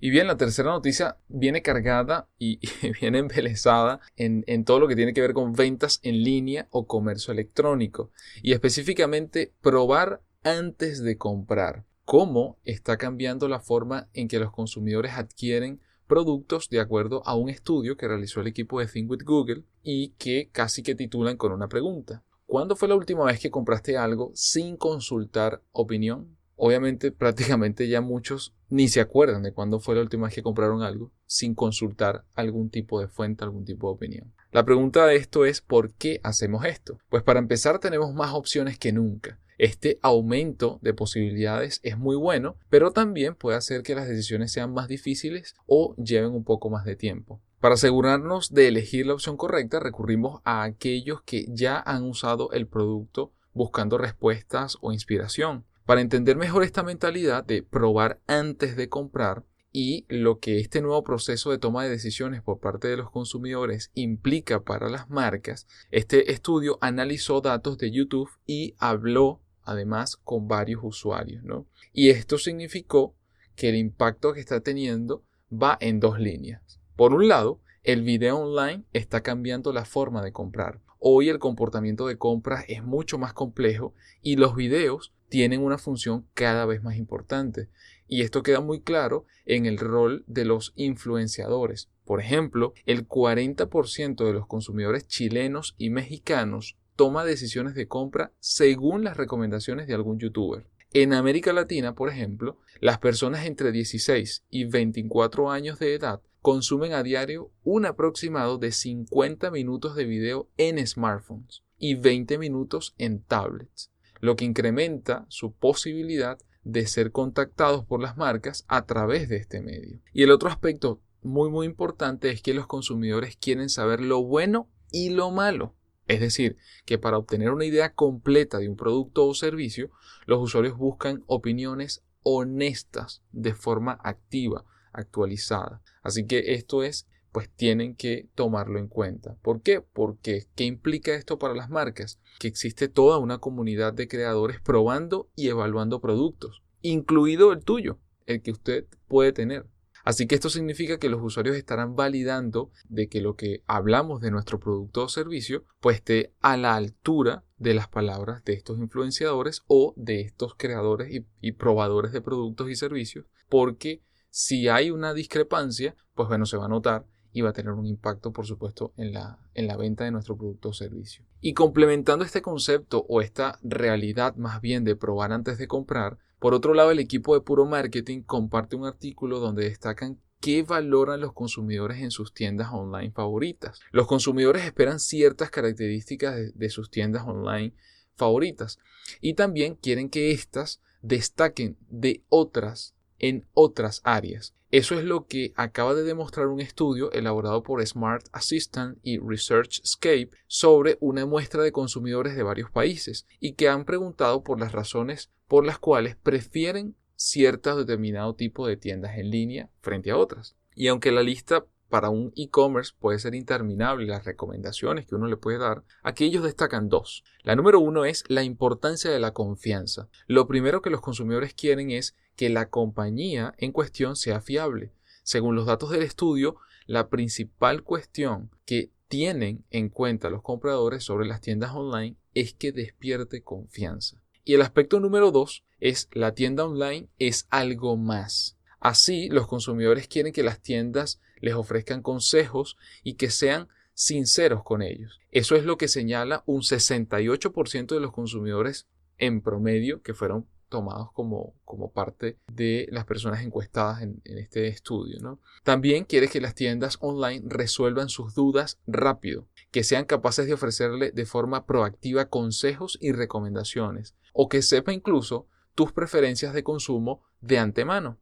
Y 0.00 0.10
bien, 0.10 0.26
la 0.26 0.38
tercera 0.38 0.70
noticia 0.70 1.18
viene 1.28 1.60
cargada 1.60 2.28
y, 2.38 2.58
viene 3.00 3.18
embelezada 3.18 4.00
en, 4.16 4.44
en, 4.46 4.64
todo 4.64 4.80
lo 4.80 4.88
que 4.88 4.96
tiene 4.96 5.12
que 5.12 5.20
ver 5.20 5.34
con 5.34 5.52
ventas 5.52 6.00
en 6.02 6.22
línea 6.22 6.68
o 6.70 6.86
comercio 6.86 7.32
electrónico. 7.32 8.10
Y 8.42 8.52
específicamente 8.52 9.52
probar 9.60 10.22
antes 10.42 11.02
de 11.02 11.18
comprar. 11.18 11.84
Cómo 12.04 12.58
está 12.64 12.96
cambiando 12.96 13.46
la 13.46 13.60
forma 13.60 14.08
en 14.14 14.26
que 14.26 14.38
los 14.38 14.50
consumidores 14.50 15.12
adquieren 15.12 15.80
productos 16.06 16.68
de 16.68 16.80
acuerdo 16.80 17.22
a 17.24 17.36
un 17.36 17.50
estudio 17.50 17.96
que 17.96 18.08
realizó 18.08 18.40
el 18.40 18.48
equipo 18.48 18.80
de 18.80 18.86
Think 18.86 19.08
with 19.10 19.22
Google 19.24 19.62
y 19.82 20.08
que 20.18 20.48
casi 20.50 20.82
que 20.82 20.96
titulan 20.96 21.36
con 21.36 21.52
una 21.52 21.68
pregunta. 21.68 22.24
¿Cuándo 22.46 22.74
fue 22.74 22.88
la 22.88 22.96
última 22.96 23.24
vez 23.26 23.38
que 23.38 23.52
compraste 23.52 23.96
algo 23.96 24.32
sin 24.34 24.76
consultar 24.76 25.62
opinión? 25.70 26.36
Obviamente 26.62 27.10
prácticamente 27.10 27.88
ya 27.88 28.02
muchos 28.02 28.52
ni 28.68 28.88
se 28.88 29.00
acuerdan 29.00 29.42
de 29.42 29.54
cuándo 29.54 29.80
fue 29.80 29.94
la 29.94 30.02
última 30.02 30.26
vez 30.26 30.34
que 30.34 30.42
compraron 30.42 30.82
algo 30.82 31.10
sin 31.24 31.54
consultar 31.54 32.26
algún 32.34 32.68
tipo 32.68 33.00
de 33.00 33.08
fuente, 33.08 33.44
algún 33.44 33.64
tipo 33.64 33.88
de 33.88 33.94
opinión. 33.94 34.34
La 34.52 34.66
pregunta 34.66 35.06
de 35.06 35.16
esto 35.16 35.46
es 35.46 35.62
¿por 35.62 35.94
qué 35.94 36.20
hacemos 36.22 36.66
esto? 36.66 36.98
Pues 37.08 37.22
para 37.22 37.38
empezar 37.38 37.78
tenemos 37.78 38.12
más 38.12 38.34
opciones 38.34 38.78
que 38.78 38.92
nunca. 38.92 39.40
Este 39.56 39.98
aumento 40.02 40.78
de 40.82 40.92
posibilidades 40.92 41.80
es 41.82 41.96
muy 41.96 42.16
bueno, 42.16 42.56
pero 42.68 42.90
también 42.90 43.36
puede 43.36 43.56
hacer 43.56 43.82
que 43.82 43.94
las 43.94 44.06
decisiones 44.06 44.52
sean 44.52 44.74
más 44.74 44.86
difíciles 44.86 45.54
o 45.64 45.96
lleven 45.96 46.32
un 46.32 46.44
poco 46.44 46.68
más 46.68 46.84
de 46.84 46.94
tiempo. 46.94 47.40
Para 47.60 47.76
asegurarnos 47.76 48.52
de 48.52 48.68
elegir 48.68 49.06
la 49.06 49.14
opción 49.14 49.38
correcta, 49.38 49.80
recurrimos 49.80 50.42
a 50.44 50.64
aquellos 50.64 51.22
que 51.22 51.46
ya 51.48 51.78
han 51.80 52.02
usado 52.02 52.52
el 52.52 52.66
producto 52.66 53.32
buscando 53.54 53.96
respuestas 53.96 54.76
o 54.82 54.92
inspiración. 54.92 55.64
Para 55.90 56.02
entender 56.02 56.36
mejor 56.36 56.62
esta 56.62 56.84
mentalidad 56.84 57.42
de 57.42 57.64
probar 57.64 58.20
antes 58.28 58.76
de 58.76 58.88
comprar 58.88 59.44
y 59.72 60.06
lo 60.08 60.38
que 60.38 60.60
este 60.60 60.82
nuevo 60.82 61.02
proceso 61.02 61.50
de 61.50 61.58
toma 61.58 61.82
de 61.82 61.90
decisiones 61.90 62.42
por 62.42 62.60
parte 62.60 62.86
de 62.86 62.96
los 62.96 63.10
consumidores 63.10 63.90
implica 63.94 64.62
para 64.62 64.88
las 64.88 65.10
marcas, 65.10 65.66
este 65.90 66.30
estudio 66.30 66.78
analizó 66.80 67.40
datos 67.40 67.76
de 67.76 67.90
YouTube 67.90 68.30
y 68.46 68.76
habló 68.78 69.40
además 69.64 70.16
con 70.16 70.46
varios 70.46 70.78
usuarios. 70.84 71.42
¿no? 71.42 71.66
Y 71.92 72.10
esto 72.10 72.38
significó 72.38 73.16
que 73.56 73.70
el 73.70 73.74
impacto 73.74 74.32
que 74.32 74.38
está 74.38 74.60
teniendo 74.60 75.24
va 75.52 75.76
en 75.80 75.98
dos 75.98 76.20
líneas. 76.20 76.78
Por 76.94 77.14
un 77.14 77.26
lado, 77.26 77.60
El 77.82 78.02
video 78.02 78.36
online 78.36 78.84
está 78.92 79.22
cambiando 79.22 79.72
la 79.72 79.86
forma 79.86 80.22
de 80.22 80.32
comprar. 80.32 80.82
Hoy 80.98 81.30
el 81.30 81.38
comportamiento 81.38 82.06
de 82.06 82.18
compras 82.18 82.66
es 82.68 82.84
mucho 82.84 83.16
más 83.16 83.32
complejo 83.32 83.94
y 84.20 84.36
los 84.36 84.54
videos 84.54 85.14
tienen 85.30 85.62
una 85.62 85.78
función 85.78 86.26
cada 86.34 86.66
vez 86.66 86.82
más 86.82 86.96
importante. 86.96 87.70
Y 88.06 88.20
esto 88.20 88.42
queda 88.42 88.60
muy 88.60 88.82
claro 88.82 89.24
en 89.46 89.64
el 89.64 89.78
rol 89.78 90.24
de 90.26 90.44
los 90.44 90.74
influenciadores. 90.76 91.88
Por 92.04 92.20
ejemplo, 92.20 92.74
el 92.84 93.08
40% 93.08 94.26
de 94.26 94.32
los 94.34 94.46
consumidores 94.46 95.06
chilenos 95.06 95.74
y 95.78 95.88
mexicanos 95.88 96.76
toma 96.96 97.24
decisiones 97.24 97.74
de 97.74 97.88
compra 97.88 98.30
según 98.40 99.04
las 99.04 99.16
recomendaciones 99.16 99.86
de 99.86 99.94
algún 99.94 100.18
youtuber. 100.18 100.66
En 100.92 101.14
América 101.14 101.54
Latina, 101.54 101.94
por 101.94 102.10
ejemplo, 102.10 102.58
las 102.80 102.98
personas 102.98 103.46
entre 103.46 103.72
16 103.72 104.44
y 104.50 104.64
24 104.64 105.50
años 105.50 105.78
de 105.78 105.94
edad 105.94 106.20
consumen 106.42 106.92
a 106.92 107.02
diario 107.02 107.50
un 107.64 107.86
aproximado 107.86 108.58
de 108.58 108.72
50 108.72 109.50
minutos 109.50 109.94
de 109.94 110.04
video 110.04 110.48
en 110.56 110.84
smartphones 110.86 111.62
y 111.78 111.94
20 111.94 112.38
minutos 112.38 112.94
en 112.98 113.22
tablets, 113.22 113.90
lo 114.20 114.36
que 114.36 114.44
incrementa 114.44 115.26
su 115.28 115.52
posibilidad 115.52 116.38
de 116.62 116.86
ser 116.86 117.10
contactados 117.10 117.84
por 117.84 118.00
las 118.00 118.16
marcas 118.16 118.64
a 118.68 118.84
través 118.86 119.28
de 119.28 119.36
este 119.36 119.60
medio. 119.60 120.00
Y 120.12 120.22
el 120.22 120.30
otro 120.30 120.48
aspecto 120.48 121.00
muy 121.22 121.50
muy 121.50 121.66
importante 121.66 122.30
es 122.30 122.42
que 122.42 122.54
los 122.54 122.66
consumidores 122.66 123.36
quieren 123.36 123.68
saber 123.68 124.00
lo 124.00 124.22
bueno 124.22 124.68
y 124.90 125.10
lo 125.10 125.30
malo. 125.30 125.74
Es 126.06 126.20
decir, 126.20 126.56
que 126.86 126.98
para 126.98 127.18
obtener 127.18 127.50
una 127.50 127.64
idea 127.64 127.94
completa 127.94 128.58
de 128.58 128.68
un 128.68 128.76
producto 128.76 129.26
o 129.26 129.34
servicio, 129.34 129.90
los 130.26 130.40
usuarios 130.42 130.76
buscan 130.76 131.22
opiniones 131.26 132.02
honestas 132.22 133.22
de 133.32 133.54
forma 133.54 133.98
activa, 134.02 134.64
actualizada. 134.92 135.82
Así 136.02 136.26
que 136.26 136.54
esto 136.54 136.82
es, 136.82 137.06
pues 137.32 137.48
tienen 137.50 137.94
que 137.94 138.28
tomarlo 138.34 138.78
en 138.78 138.88
cuenta. 138.88 139.36
¿Por 139.42 139.62
qué? 139.62 139.80
Porque 139.80 140.46
¿qué 140.54 140.64
implica 140.64 141.14
esto 141.14 141.38
para 141.38 141.54
las 141.54 141.70
marcas? 141.70 142.18
Que 142.38 142.48
existe 142.48 142.88
toda 142.88 143.18
una 143.18 143.38
comunidad 143.38 143.92
de 143.92 144.08
creadores 144.08 144.60
probando 144.60 145.28
y 145.36 145.48
evaluando 145.48 146.00
productos, 146.00 146.62
incluido 146.82 147.52
el 147.52 147.64
tuyo, 147.64 147.98
el 148.26 148.42
que 148.42 148.50
usted 148.50 148.86
puede 149.06 149.32
tener. 149.32 149.66
Así 150.04 150.26
que 150.26 150.34
esto 150.34 150.48
significa 150.48 150.98
que 150.98 151.10
los 151.10 151.22
usuarios 151.22 151.56
estarán 151.56 151.94
validando 151.94 152.70
de 152.88 153.08
que 153.08 153.20
lo 153.20 153.36
que 153.36 153.62
hablamos 153.66 154.20
de 154.20 154.30
nuestro 154.30 154.58
producto 154.58 155.04
o 155.04 155.08
servicio 155.08 155.64
pues 155.80 155.96
esté 155.96 156.32
a 156.40 156.56
la 156.56 156.74
altura 156.74 157.44
de 157.58 157.74
las 157.74 157.88
palabras 157.88 158.42
de 158.44 158.54
estos 158.54 158.78
influenciadores 158.78 159.62
o 159.66 159.92
de 159.96 160.22
estos 160.22 160.54
creadores 160.54 161.14
y, 161.14 161.26
y 161.42 161.52
probadores 161.52 162.12
de 162.12 162.22
productos 162.22 162.70
y 162.70 162.76
servicios 162.76 163.26
porque 163.50 164.02
si 164.30 164.68
hay 164.68 164.90
una 164.90 165.12
discrepancia 165.12 165.94
pues 166.14 166.28
bueno 166.28 166.46
se 166.46 166.56
va 166.56 166.66
a 166.66 166.68
notar 166.68 167.06
y 167.32 167.42
va 167.42 167.50
a 167.50 167.52
tener 167.52 167.72
un 167.72 167.86
impacto, 167.86 168.32
por 168.32 168.44
supuesto, 168.44 168.92
en 168.96 169.12
la, 169.12 169.38
en 169.54 169.68
la 169.68 169.76
venta 169.76 170.02
de 170.02 170.10
nuestro 170.10 170.36
producto 170.36 170.70
o 170.70 170.72
servicio. 170.72 171.24
Y 171.40 171.54
complementando 171.54 172.24
este 172.24 172.42
concepto 172.42 173.06
o 173.08 173.20
esta 173.20 173.58
realidad 173.62 174.34
más 174.34 174.60
bien 174.60 174.82
de 174.82 174.96
probar 174.96 175.32
antes 175.32 175.56
de 175.56 175.68
comprar, 175.68 176.18
por 176.40 176.54
otro 176.54 176.72
lado, 176.72 176.90
el 176.90 176.98
equipo 176.98 177.34
de 177.34 177.42
Puro 177.42 177.66
Marketing 177.66 178.22
comparte 178.22 178.74
un 178.74 178.86
artículo 178.86 179.40
donde 179.40 179.64
destacan 179.64 180.18
qué 180.40 180.62
valoran 180.62 181.20
los 181.20 181.34
consumidores 181.34 181.98
en 181.98 182.10
sus 182.10 182.32
tiendas 182.32 182.68
online 182.72 183.12
favoritas. 183.12 183.78
Los 183.92 184.06
consumidores 184.06 184.64
esperan 184.64 184.98
ciertas 185.00 185.50
características 185.50 186.54
de, 186.54 186.70
sus 186.70 186.90
tiendas 186.90 187.24
online 187.26 187.74
favoritas 188.16 188.78
y 189.20 189.34
también 189.34 189.74
quieren 189.74 190.08
que 190.08 190.30
éstas 190.30 190.80
destaquen 191.02 191.76
de 191.90 192.24
otras 192.30 192.94
en 193.20 193.46
otras 193.54 194.00
áreas. 194.04 194.54
Eso 194.72 194.98
es 194.98 195.04
lo 195.04 195.26
que 195.26 195.52
acaba 195.56 195.94
de 195.94 196.04
demostrar 196.04 196.46
un 196.46 196.60
estudio 196.60 197.10
elaborado 197.12 197.62
por 197.62 197.84
Smart 197.84 198.26
Assistant 198.32 198.98
y 199.02 199.18
ResearchScape 199.18 200.30
sobre 200.46 200.96
una 201.00 201.26
muestra 201.26 201.62
de 201.62 201.72
consumidores 201.72 202.36
de 202.36 202.44
varios 202.44 202.70
países 202.70 203.26
y 203.40 203.54
que 203.54 203.68
han 203.68 203.84
preguntado 203.84 204.44
por 204.44 204.60
las 204.60 204.72
razones 204.72 205.30
por 205.48 205.66
las 205.66 205.80
cuales 205.80 206.14
prefieren 206.14 206.94
cierto 207.16 207.76
determinado 207.76 208.34
tipo 208.34 208.66
de 208.66 208.76
tiendas 208.76 209.18
en 209.18 209.30
línea 209.30 209.70
frente 209.80 210.12
a 210.12 210.16
otras. 210.16 210.56
Y 210.74 210.86
aunque 210.86 211.10
la 211.10 211.22
lista 211.22 211.66
para 211.90 212.08
un 212.08 212.32
e-commerce 212.36 212.92
puede 212.98 213.18
ser 213.18 213.34
interminable 213.34 214.06
las 214.06 214.24
recomendaciones 214.24 215.06
que 215.06 215.16
uno 215.16 215.26
le 215.26 215.36
puede 215.36 215.58
dar, 215.58 215.84
aquí 216.02 216.24
ellos 216.24 216.44
destacan 216.44 216.88
dos. 216.88 217.24
La 217.42 217.56
número 217.56 217.80
uno 217.80 218.04
es 218.06 218.24
la 218.28 218.42
importancia 218.44 219.10
de 219.10 219.18
la 219.18 219.32
confianza. 219.32 220.08
Lo 220.26 220.46
primero 220.46 220.80
que 220.80 220.90
los 220.90 221.02
consumidores 221.02 221.52
quieren 221.52 221.90
es 221.90 222.16
que 222.36 222.48
la 222.48 222.70
compañía 222.70 223.52
en 223.58 223.72
cuestión 223.72 224.16
sea 224.16 224.40
fiable. 224.40 224.94
Según 225.24 225.56
los 225.56 225.66
datos 225.66 225.90
del 225.90 226.02
estudio, 226.02 226.56
la 226.86 227.10
principal 227.10 227.82
cuestión 227.82 228.50
que 228.64 228.92
tienen 229.08 229.64
en 229.70 229.88
cuenta 229.88 230.30
los 230.30 230.42
compradores 230.42 231.04
sobre 231.04 231.26
las 231.26 231.40
tiendas 231.40 231.72
online 231.74 232.16
es 232.32 232.54
que 232.54 232.72
despierte 232.72 233.42
confianza. 233.42 234.22
Y 234.44 234.54
el 234.54 234.62
aspecto 234.62 235.00
número 235.00 235.32
dos 235.32 235.64
es 235.80 236.08
la 236.12 236.34
tienda 236.34 236.64
online 236.64 237.08
es 237.18 237.46
algo 237.50 237.96
más. 237.96 238.56
Así, 238.78 239.28
los 239.28 239.46
consumidores 239.46 240.08
quieren 240.08 240.32
que 240.32 240.42
las 240.42 240.60
tiendas 240.60 241.20
les 241.40 241.54
ofrezcan 241.54 242.02
consejos 242.02 242.76
y 243.02 243.14
que 243.14 243.30
sean 243.30 243.68
sinceros 243.94 244.62
con 244.62 244.82
ellos. 244.82 245.20
Eso 245.30 245.56
es 245.56 245.64
lo 245.64 245.76
que 245.76 245.88
señala 245.88 246.42
un 246.46 246.62
68% 246.62 247.94
de 247.94 248.00
los 248.00 248.12
consumidores 248.12 248.86
en 249.18 249.42
promedio 249.42 250.02
que 250.02 250.14
fueron 250.14 250.46
tomados 250.70 251.12
como, 251.12 251.54
como 251.64 251.92
parte 251.92 252.38
de 252.50 252.86
las 252.90 253.04
personas 253.04 253.44
encuestadas 253.44 254.00
en, 254.00 254.22
este 254.24 254.68
estudio. 254.68 255.38
También 255.64 256.04
quiere 256.04 256.28
que 256.28 256.40
las 256.40 256.54
tiendas 256.54 256.96
online 257.00 257.42
resuelvan 257.44 258.08
sus 258.08 258.34
dudas 258.34 258.78
rápido, 258.86 259.48
que 259.70 259.84
sean 259.84 260.06
capaces 260.06 260.46
de 260.46 260.54
ofrecerle 260.54 261.10
de 261.10 261.26
forma 261.26 261.66
proactiva 261.66 262.30
consejos 262.30 262.96
y 263.02 263.12
recomendaciones, 263.12 264.14
o 264.32 264.48
que 264.48 264.62
sepa 264.62 264.92
incluso 264.92 265.46
tus 265.74 265.92
preferencias 265.92 266.54
de 266.54 266.64
consumo 266.64 267.22
de 267.40 267.58
antemano. 267.58 268.18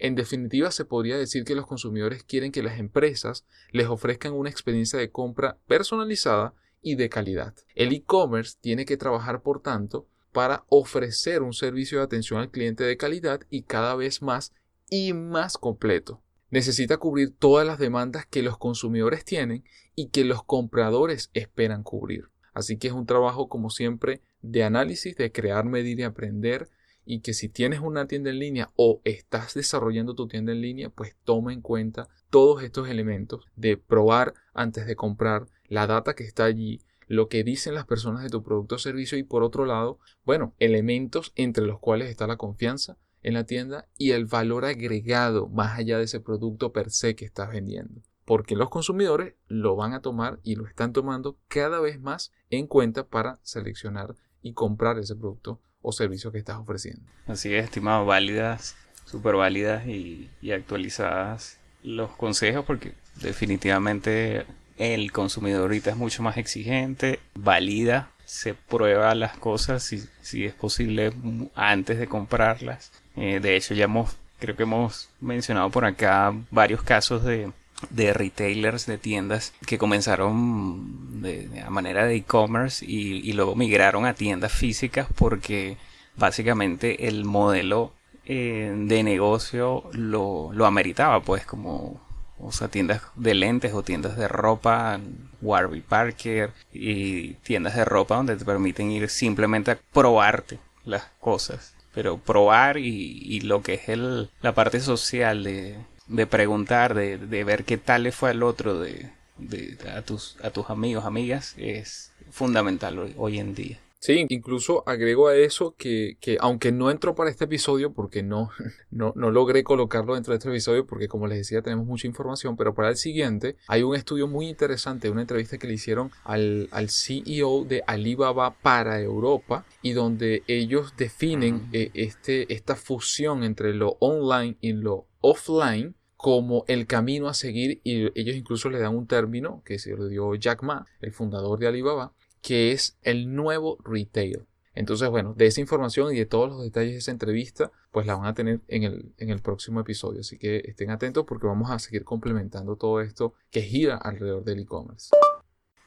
En 0.00 0.14
definitiva, 0.14 0.70
se 0.70 0.86
podría 0.86 1.18
decir 1.18 1.44
que 1.44 1.54
los 1.54 1.66
consumidores 1.66 2.24
quieren 2.24 2.52
que 2.52 2.62
las 2.62 2.78
empresas 2.78 3.44
les 3.70 3.86
ofrezcan 3.86 4.32
una 4.32 4.48
experiencia 4.48 4.98
de 4.98 5.10
compra 5.10 5.58
personalizada 5.66 6.54
y 6.80 6.94
de 6.94 7.10
calidad. 7.10 7.54
El 7.74 7.92
e-commerce 7.92 8.56
tiene 8.58 8.86
que 8.86 8.96
trabajar, 8.96 9.42
por 9.42 9.60
tanto, 9.60 10.08
para 10.32 10.64
ofrecer 10.70 11.42
un 11.42 11.52
servicio 11.52 11.98
de 11.98 12.04
atención 12.04 12.40
al 12.40 12.50
cliente 12.50 12.82
de 12.82 12.96
calidad 12.96 13.42
y 13.50 13.64
cada 13.64 13.94
vez 13.94 14.22
más 14.22 14.54
y 14.88 15.12
más 15.12 15.58
completo. 15.58 16.22
Necesita 16.48 16.96
cubrir 16.96 17.36
todas 17.36 17.66
las 17.66 17.78
demandas 17.78 18.24
que 18.24 18.42
los 18.42 18.56
consumidores 18.56 19.26
tienen 19.26 19.64
y 19.94 20.08
que 20.08 20.24
los 20.24 20.42
compradores 20.42 21.30
esperan 21.34 21.82
cubrir. 21.82 22.30
Así 22.54 22.78
que 22.78 22.88
es 22.88 22.94
un 22.94 23.04
trabajo, 23.04 23.50
como 23.50 23.68
siempre, 23.68 24.22
de 24.40 24.64
análisis, 24.64 25.14
de 25.14 25.30
crear, 25.30 25.66
medir 25.66 26.00
y 26.00 26.04
aprender. 26.04 26.70
Y 27.04 27.20
que 27.20 27.34
si 27.34 27.48
tienes 27.48 27.80
una 27.80 28.06
tienda 28.06 28.30
en 28.30 28.38
línea 28.38 28.70
o 28.76 29.00
estás 29.04 29.54
desarrollando 29.54 30.14
tu 30.14 30.28
tienda 30.28 30.52
en 30.52 30.60
línea, 30.60 30.90
pues 30.90 31.16
toma 31.24 31.52
en 31.52 31.60
cuenta 31.60 32.08
todos 32.30 32.62
estos 32.62 32.88
elementos 32.88 33.44
de 33.56 33.76
probar 33.76 34.34
antes 34.54 34.86
de 34.86 34.96
comprar, 34.96 35.46
la 35.66 35.86
data 35.86 36.14
que 36.14 36.24
está 36.24 36.44
allí, 36.44 36.80
lo 37.06 37.28
que 37.28 37.42
dicen 37.42 37.74
las 37.74 37.86
personas 37.86 38.22
de 38.22 38.28
tu 38.28 38.42
producto 38.42 38.76
o 38.76 38.78
servicio 38.78 39.18
y 39.18 39.24
por 39.24 39.42
otro 39.42 39.66
lado, 39.66 39.98
bueno, 40.24 40.54
elementos 40.60 41.32
entre 41.34 41.66
los 41.66 41.80
cuales 41.80 42.08
está 42.08 42.26
la 42.28 42.36
confianza 42.36 42.98
en 43.22 43.34
la 43.34 43.44
tienda 43.44 43.88
y 43.98 44.12
el 44.12 44.26
valor 44.26 44.64
agregado 44.64 45.48
más 45.48 45.78
allá 45.78 45.98
de 45.98 46.04
ese 46.04 46.20
producto 46.20 46.72
per 46.72 46.90
se 46.90 47.16
que 47.16 47.24
estás 47.24 47.50
vendiendo. 47.50 48.02
Porque 48.24 48.54
los 48.54 48.70
consumidores 48.70 49.34
lo 49.48 49.74
van 49.74 49.92
a 49.92 50.02
tomar 50.02 50.38
y 50.44 50.54
lo 50.54 50.66
están 50.66 50.92
tomando 50.92 51.36
cada 51.48 51.80
vez 51.80 52.00
más 52.00 52.30
en 52.48 52.68
cuenta 52.68 53.08
para 53.08 53.40
seleccionar 53.42 54.14
y 54.40 54.52
comprar 54.52 54.98
ese 54.98 55.16
producto 55.16 55.60
o 55.82 55.92
servicio 55.92 56.32
que 56.32 56.38
estás 56.38 56.56
ofreciendo. 56.56 57.02
Así 57.26 57.54
es, 57.54 57.64
estimado, 57.64 58.04
válidas, 58.04 58.76
súper 59.04 59.36
válidas 59.36 59.86
y, 59.86 60.30
y 60.40 60.52
actualizadas 60.52 61.58
los 61.82 62.10
consejos 62.10 62.64
porque 62.64 62.92
definitivamente 63.16 64.44
el 64.76 65.12
consumidor 65.12 65.62
ahorita 65.62 65.90
es 65.90 65.96
mucho 65.96 66.22
más 66.22 66.36
exigente, 66.36 67.20
valida, 67.34 68.10
se 68.24 68.54
prueba 68.54 69.14
las 69.14 69.36
cosas 69.36 69.82
si, 69.82 70.02
si 70.22 70.44
es 70.44 70.54
posible 70.54 71.12
antes 71.54 71.98
de 71.98 72.06
comprarlas. 72.06 72.92
Eh, 73.16 73.40
de 73.40 73.56
hecho, 73.56 73.74
ya 73.74 73.84
hemos, 73.84 74.16
creo 74.38 74.56
que 74.56 74.62
hemos 74.62 75.10
mencionado 75.20 75.68
por 75.70 75.84
acá 75.84 76.32
varios 76.50 76.82
casos 76.82 77.24
de, 77.24 77.52
de 77.88 78.12
retailers, 78.12 78.86
de 78.86 78.98
tiendas 78.98 79.54
que 79.66 79.78
comenzaron 79.78 81.22
de, 81.22 81.62
a 81.64 81.70
manera 81.70 82.04
de 82.04 82.16
e-commerce 82.16 82.84
y, 82.86 83.28
y, 83.28 83.32
luego 83.32 83.56
migraron 83.56 84.06
a 84.06 84.14
tiendas 84.14 84.52
físicas 84.52 85.06
porque 85.16 85.76
básicamente 86.16 87.08
el 87.08 87.24
modelo 87.24 87.92
eh, 88.26 88.72
de 88.76 89.02
negocio 89.02 89.84
lo, 89.92 90.50
lo 90.52 90.66
ameritaba, 90.66 91.20
pues 91.20 91.46
como 91.46 92.00
o 92.42 92.52
sea, 92.52 92.68
tiendas 92.68 93.02
de 93.16 93.34
lentes 93.34 93.72
o 93.74 93.82
tiendas 93.82 94.16
de 94.16 94.28
ropa, 94.28 95.00
Warby 95.42 95.80
Parker 95.80 96.52
y 96.72 97.34
tiendas 97.34 97.76
de 97.76 97.84
ropa 97.84 98.16
donde 98.16 98.36
te 98.36 98.44
permiten 98.44 98.90
ir 98.90 99.08
simplemente 99.08 99.72
a 99.72 99.78
probarte 99.92 100.58
las 100.84 101.04
cosas. 101.20 101.74
Pero 101.92 102.18
probar 102.18 102.78
y, 102.78 103.40
lo 103.40 103.62
que 103.62 103.74
es 103.74 103.88
el, 103.88 104.30
la 104.42 104.54
parte 104.54 104.80
social 104.80 105.42
de, 105.42 105.76
de 106.10 106.26
preguntar, 106.26 106.94
de, 106.94 107.18
de, 107.18 107.44
ver 107.44 107.64
qué 107.64 107.78
tal 107.78 108.02
le 108.02 108.12
fue 108.12 108.30
al 108.30 108.42
otro, 108.42 108.78
de, 108.78 109.10
de, 109.38 109.76
a, 109.94 110.02
tus, 110.02 110.36
a 110.42 110.50
tus 110.50 110.68
amigos, 110.68 111.04
amigas, 111.04 111.54
es 111.56 112.12
fundamental 112.30 112.98
hoy, 112.98 113.14
hoy 113.16 113.38
en 113.38 113.54
día. 113.54 113.78
Sí, 114.00 114.24
incluso 114.30 114.82
agrego 114.88 115.28
a 115.28 115.36
eso 115.36 115.74
que, 115.76 116.16
que, 116.22 116.38
aunque 116.40 116.72
no 116.72 116.90
entró 116.90 117.14
para 117.14 117.28
este 117.28 117.44
episodio 117.44 117.92
porque 117.92 118.22
no, 118.22 118.50
no, 118.90 119.12
no, 119.14 119.30
logré 119.30 119.62
colocarlo 119.62 120.14
dentro 120.14 120.32
de 120.32 120.38
este 120.38 120.48
episodio 120.48 120.86
porque 120.86 121.06
como 121.06 121.26
les 121.26 121.36
decía 121.36 121.60
tenemos 121.60 121.86
mucha 121.86 122.06
información, 122.06 122.56
pero 122.56 122.74
para 122.74 122.88
el 122.88 122.96
siguiente 122.96 123.56
hay 123.68 123.82
un 123.82 123.94
estudio 123.94 124.26
muy 124.26 124.48
interesante, 124.48 125.10
una 125.10 125.20
entrevista 125.20 125.58
que 125.58 125.66
le 125.66 125.74
hicieron 125.74 126.10
al, 126.24 126.68
al 126.70 126.88
CEO 126.88 127.64
de 127.64 127.84
Alibaba 127.86 128.54
para 128.54 128.98
Europa 129.02 129.66
y 129.82 129.92
donde 129.92 130.44
ellos 130.46 130.94
definen 130.96 131.68
eh, 131.74 131.90
este, 131.92 132.50
esta 132.54 132.76
fusión 132.76 133.44
entre 133.44 133.74
lo 133.74 133.98
online 134.00 134.56
y 134.62 134.72
lo 134.72 135.04
offline 135.20 135.94
como 136.20 136.66
el 136.68 136.86
camino 136.86 137.28
a 137.28 137.34
seguir 137.34 137.80
y 137.82 138.06
ellos 138.14 138.36
incluso 138.36 138.68
le 138.68 138.78
dan 138.78 138.94
un 138.94 139.06
término 139.06 139.62
que 139.64 139.78
se 139.78 139.96
lo 139.96 140.06
dio 140.06 140.34
Jack 140.34 140.62
Ma, 140.62 140.86
el 141.00 141.12
fundador 141.12 141.58
de 141.58 141.66
Alibaba, 141.66 142.12
que 142.42 142.72
es 142.72 142.98
el 143.00 143.34
nuevo 143.34 143.78
retail. 143.82 144.44
Entonces, 144.74 145.08
bueno, 145.08 145.32
de 145.32 145.46
esa 145.46 145.62
información 145.62 146.14
y 146.14 146.18
de 146.18 146.26
todos 146.26 146.50
los 146.50 146.62
detalles 146.62 146.92
de 146.92 146.98
esa 146.98 147.10
entrevista, 147.10 147.72
pues 147.90 148.06
la 148.06 148.16
van 148.16 148.26
a 148.26 148.34
tener 148.34 148.60
en 148.68 148.82
el, 148.82 149.14
en 149.16 149.30
el 149.30 149.40
próximo 149.40 149.80
episodio. 149.80 150.20
Así 150.20 150.36
que 150.36 150.62
estén 150.66 150.90
atentos 150.90 151.24
porque 151.26 151.46
vamos 151.46 151.70
a 151.70 151.78
seguir 151.78 152.04
complementando 152.04 152.76
todo 152.76 153.00
esto 153.00 153.32
que 153.50 153.62
gira 153.62 153.96
alrededor 153.96 154.44
del 154.44 154.60
e-commerce. 154.60 155.16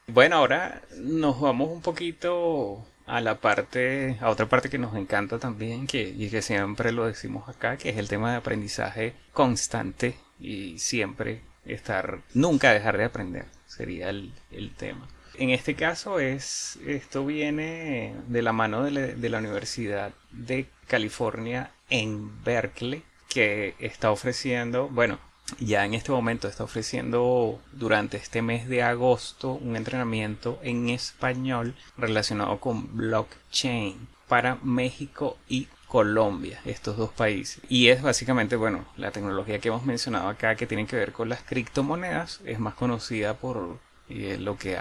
Bueno, 0.07 0.37
ahora 0.37 0.81
nos 0.99 1.39
vamos 1.39 1.69
un 1.69 1.81
poquito 1.81 2.83
a 3.05 3.21
la 3.21 3.39
parte, 3.39 4.17
a 4.19 4.31
otra 4.31 4.49
parte 4.49 4.71
que 4.71 4.79
nos 4.79 4.95
encanta 4.95 5.37
también, 5.37 5.85
que, 5.85 6.09
y 6.09 6.31
que 6.31 6.41
siempre 6.41 6.91
lo 6.91 7.05
decimos 7.05 7.47
acá, 7.47 7.77
que 7.77 7.89
es 7.89 7.97
el 7.97 8.07
tema 8.07 8.31
de 8.31 8.37
aprendizaje 8.37 9.13
constante 9.31 10.15
y 10.39 10.79
siempre 10.79 11.41
estar, 11.65 12.21
nunca 12.33 12.73
dejar 12.73 12.97
de 12.97 13.05
aprender, 13.05 13.45
sería 13.65 14.09
el, 14.09 14.33
el 14.51 14.73
tema. 14.73 15.07
En 15.35 15.49
este 15.49 15.73
caso 15.73 16.19
es, 16.19 16.77
esto 16.85 17.25
viene 17.25 18.15
de 18.27 18.41
la 18.43 18.53
mano 18.53 18.83
de 18.83 19.29
la, 19.29 19.37
Universidad 19.39 20.13
de 20.31 20.67
California 20.87 21.71
en 21.89 22.43
Berkeley, 22.43 23.03
que 23.29 23.73
está 23.79 24.11
ofreciendo, 24.11 24.89
bueno, 24.89 25.19
ya 25.59 25.85
en 25.85 25.95
este 25.95 26.11
momento 26.11 26.47
está 26.47 26.63
ofreciendo 26.63 27.59
durante 27.71 28.17
este 28.17 28.43
mes 28.43 28.67
de 28.69 28.83
agosto 28.83 29.53
un 29.53 29.75
entrenamiento 29.75 30.59
en 30.61 30.89
español 30.89 31.75
relacionado 31.97 32.59
con 32.59 32.95
blockchain 32.95 34.07
para 34.27 34.55
México 34.63 35.37
y 35.49 35.67
Colombia, 35.93 36.59
estos 36.65 36.97
dos 36.97 37.11
países. 37.11 37.61
Y 37.69 37.89
es 37.89 38.01
básicamente, 38.01 38.55
bueno, 38.55 38.83
la 38.97 39.11
tecnología 39.11 39.59
que 39.59 39.67
hemos 39.67 39.85
mencionado 39.85 40.27
acá 40.27 40.55
que 40.55 40.65
tiene 40.65 40.87
que 40.87 40.95
ver 40.95 41.11
con 41.11 41.29
las 41.29 41.43
criptomonedas, 41.43 42.41
es 42.45 42.57
más 42.57 42.73
conocida 42.73 43.35
por 43.35 43.77
y 44.09 44.37
lo 44.37 44.57
que 44.57 44.75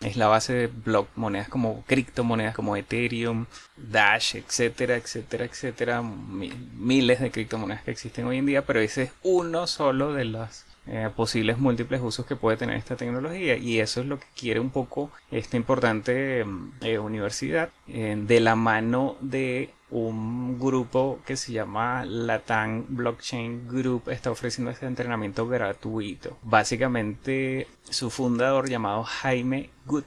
es 0.00 0.16
la 0.18 0.28
base 0.28 0.52
de 0.52 0.66
block 0.66 1.08
monedas 1.16 1.48
como 1.48 1.82
criptomonedas 1.86 2.54
como 2.54 2.76
Ethereum, 2.76 3.46
Dash, 3.78 4.36
etcétera, 4.36 4.96
etcétera, 4.96 5.46
etcétera, 5.46 6.02
miles 6.02 7.20
de 7.20 7.30
criptomonedas 7.30 7.84
que 7.84 7.92
existen 7.92 8.26
hoy 8.26 8.36
en 8.36 8.44
día, 8.44 8.66
pero 8.66 8.80
ese 8.80 9.04
es 9.04 9.12
uno 9.22 9.66
solo 9.66 10.12
de 10.12 10.26
los 10.26 10.66
eh, 10.88 11.08
posibles 11.16 11.56
múltiples 11.56 12.02
usos 12.02 12.26
que 12.26 12.36
puede 12.36 12.58
tener 12.58 12.76
esta 12.76 12.96
tecnología 12.96 13.56
y 13.56 13.80
eso 13.80 14.02
es 14.02 14.06
lo 14.06 14.20
que 14.20 14.26
quiere 14.36 14.60
un 14.60 14.68
poco 14.68 15.10
esta 15.30 15.56
importante 15.56 16.44
eh, 16.82 16.98
universidad 16.98 17.70
eh, 17.86 18.14
de 18.18 18.40
la 18.40 18.56
mano 18.56 19.16
de 19.22 19.70
un 19.90 20.58
grupo 20.58 21.20
que 21.24 21.36
se 21.36 21.52
llama 21.52 22.04
Latam 22.04 22.84
Blockchain 22.88 23.68
Group 23.68 24.10
está 24.10 24.30
ofreciendo 24.30 24.70
este 24.70 24.86
entrenamiento 24.86 25.46
gratuito. 25.46 26.38
Básicamente 26.42 27.66
su 27.88 28.10
fundador 28.10 28.68
llamado 28.68 29.04
Jaime 29.04 29.70
Gut 29.86 30.06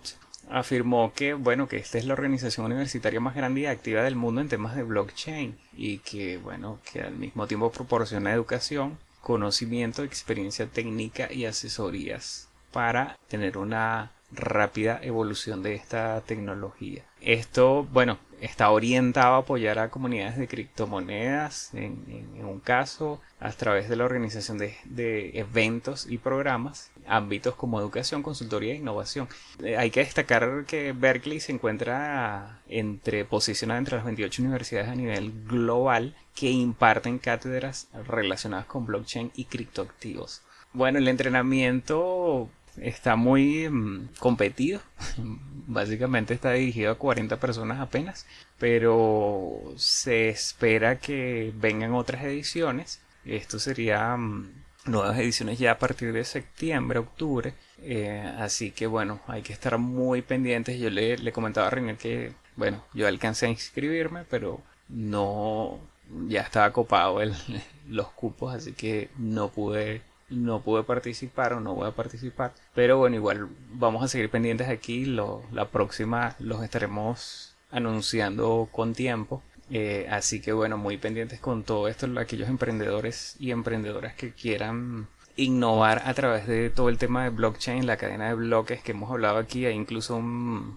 afirmó 0.50 1.14
que 1.16 1.34
bueno 1.34 1.68
que 1.68 1.78
esta 1.78 1.98
es 1.98 2.06
la 2.06 2.14
organización 2.14 2.66
universitaria 2.66 3.20
más 3.20 3.36
grande 3.36 3.62
y 3.62 3.66
activa 3.66 4.04
del 4.04 4.16
mundo 4.16 4.42
en 4.42 4.50
temas 4.50 4.76
de 4.76 4.84
blockchain 4.84 5.58
y 5.76 6.00
que 6.00 6.38
bueno 6.38 6.80
que 6.92 7.02
al 7.02 7.16
mismo 7.16 7.48
tiempo 7.48 7.72
proporciona 7.72 8.34
educación, 8.34 8.98
conocimiento, 9.22 10.04
experiencia 10.04 10.68
técnica 10.68 11.32
y 11.32 11.46
asesorías 11.46 12.50
para 12.72 13.18
tener 13.28 13.58
una 13.58 14.12
rápida 14.32 15.00
evolución 15.02 15.62
de 15.62 15.76
esta 15.76 16.22
tecnología. 16.22 17.04
Esto, 17.22 17.84
bueno, 17.92 18.18
está 18.42 18.72
orientado 18.72 19.36
a 19.36 19.38
apoyar 19.38 19.78
a 19.80 19.90
comunidades 19.90 20.38
de 20.38 20.48
criptomonedas, 20.48 21.74
en, 21.74 22.44
un 22.44 22.60
caso, 22.60 23.22
a 23.40 23.52
través 23.52 23.88
de 23.88 23.96
la 23.96 24.06
organización 24.06 24.58
de, 24.58 25.32
eventos 25.34 26.08
y 26.10 26.18
programas, 26.18 26.92
ámbitos 27.08 27.56
como 27.56 27.80
educación, 27.80 28.24
consultoría 28.24 28.74
e 28.74 28.78
innovación. 28.78 29.30
Eh, 29.64 29.78
hay 29.78 29.92
que 29.92 30.02
destacar 30.02 30.66
que 30.66 30.92
Berkeley 30.92 31.40
se 31.40 31.52
encuentra 31.52 32.60
entre 32.68 33.26
posicionada 33.26 33.80
entre 33.80 33.98
las 33.98 34.06
28 34.06 34.42
universidades 34.42 34.90
a 34.90 34.96
nivel 34.96 35.32
global 35.46 36.16
que 36.36 36.50
imparten 36.50 37.20
cátedras 37.20 37.88
relacionadas 38.08 38.66
con 38.66 38.86
blockchain 38.86 39.32
y 39.36 39.46
criptoactivos. 39.46 40.42
Bueno, 40.74 41.00
el 41.00 41.08
entrenamiento 41.08 42.50
está 42.78 43.16
muy 43.16 43.70
mm, 43.70 44.10
competido. 44.20 44.82
Básicamente 45.68 46.34
está 46.34 46.52
dirigido 46.52 46.92
a 46.92 46.98
40 46.98 47.40
personas 47.40 47.80
apenas, 47.80 48.26
pero 48.58 49.74
se 49.78 50.30
espera 50.30 51.00
que 51.00 51.54
vengan 51.56 51.94
otras 51.94 52.24
ediciones. 52.24 53.02
Esto 53.26 53.60
sería 53.60 54.16
mm, 54.18 54.50
nuevas 54.86 55.18
ediciones 55.20 55.60
ya 55.60 55.72
a 55.72 55.80
partir 55.80 56.14
de 56.14 56.24
septiembre, 56.26 57.00
octubre. 57.00 57.54
Eh, 57.84 58.22
así 58.40 58.72
que 58.72 58.88
bueno, 58.88 59.22
hay 59.28 59.42
que 59.42 59.54
estar 59.54 59.78
muy 59.78 60.22
pendientes. 60.22 60.80
Yo 60.80 60.90
le, 60.90 61.18
le 61.18 61.32
comentaba 61.32 61.68
a 61.68 61.70
René 61.72 61.98
que, 61.98 62.34
bueno, 62.56 62.84
yo 62.94 63.08
alcancé 63.08 63.46
a 63.48 63.50
inscribirme, 63.50 64.26
pero 64.30 64.62
no, 64.90 65.80
ya 66.28 66.42
estaba 66.42 66.72
copado 66.72 67.22
el, 67.22 67.34
los 67.90 68.10
cupos, 68.12 68.54
así 68.56 68.74
que 68.74 69.10
no 69.18 69.50
pude 69.50 70.02
no 70.32 70.62
pude 70.62 70.84
participar 70.84 71.54
o 71.54 71.60
no 71.60 71.76
voy 71.76 71.88
a 71.88 71.92
participar. 71.92 72.54
Pero 72.74 72.98
bueno, 72.98 73.16
igual 73.16 73.50
vamos 73.74 74.04
a 74.04 74.08
seguir 74.08 74.30
pendientes 74.30 74.70
aquí. 74.70 75.06
Lo, 75.06 75.44
la 75.52 75.70
próxima 75.70 76.36
los 76.40 76.64
estaremos 76.64 77.56
anunciando 77.72 78.70
con 78.72 78.94
tiempo. 78.94 79.44
Eh, 79.70 80.08
así 80.10 80.42
que 80.42 80.52
bueno, 80.52 80.78
muy 80.78 80.98
pendientes 80.98 81.40
con 81.40 81.64
todo 81.64 81.88
esto, 81.88 82.08
aquellos 82.20 82.50
emprendedores 82.50 83.36
y 83.40 83.52
emprendedoras 83.52 84.14
que 84.16 84.34
quieran 84.34 85.08
innovar 85.38 86.04
a 86.06 86.14
través 86.14 86.46
de 86.46 86.70
todo 86.70 86.90
el 86.90 86.98
tema 86.98 87.24
de 87.24 87.30
blockchain, 87.30 87.88
la 87.88 87.96
cadena 87.98 88.28
de 88.28 88.34
bloques 88.34 88.82
que 88.84 88.92
hemos 88.92 89.10
hablado 89.10 89.38
aquí. 89.38 89.66
Hay 89.66 89.76
incluso 89.76 90.22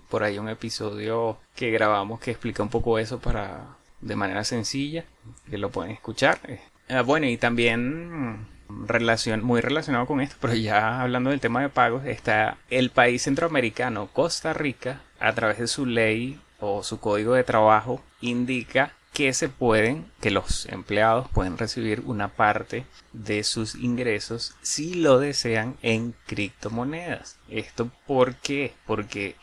por 0.09 0.23
ahí 0.23 0.39
un 0.39 0.49
episodio 0.49 1.39
que 1.57 1.71
grabamos 1.71 2.21
que 2.21 2.31
explica 2.31 2.63
un 2.63 2.69
poco 2.69 2.99
eso 2.99 3.19
para 3.19 3.77
de 4.01 4.17
manera 4.17 4.45
sencilla, 4.45 5.05
que 5.51 5.59
lo 5.59 5.71
pueden 5.71 5.93
escuchar. 5.93 6.39
Eh, 6.47 6.61
bueno, 7.05 7.27
y 7.27 7.37
también 7.37 8.47
relación, 8.69 9.45
muy 9.45 9.61
relacionado 9.61 10.07
con 10.07 10.21
esto, 10.21 10.37
pero 10.41 10.55
ya 10.55 11.03
hablando 11.03 11.31
del 11.31 11.41
tema 11.41 11.63
de 11.63 11.69
pagos, 11.69 12.05
está 12.05 12.57
el 12.71 12.91
país 12.91 13.23
centroamericano, 13.23 14.09
Costa 14.13 14.53
Rica, 14.53 15.01
a 15.21 15.33
través 15.33 15.59
de 15.59 15.67
su 15.67 15.87
ley 15.87 16.41
o 16.61 16.83
su 16.83 17.01
código 17.01 17.35
de 17.35 17.45
trabajo, 17.45 18.03
indica 18.21 18.93
que 19.15 19.33
se 19.33 19.49
pueden, 19.49 20.07
que 20.21 20.33
los 20.33 20.67
empleados 20.67 21.29
pueden 21.31 21.57
recibir 21.57 22.03
una 22.05 22.29
parte 22.29 22.85
de 23.13 23.45
sus 23.45 23.77
ingresos 23.77 24.57
si 24.61 24.95
lo 24.95 25.21
desean 25.21 25.77
en 25.83 26.15
criptomonedas. 26.27 27.39
¿Esto 27.49 27.91
por 28.07 28.35
qué? 28.35 28.75
Porque 28.87 29.37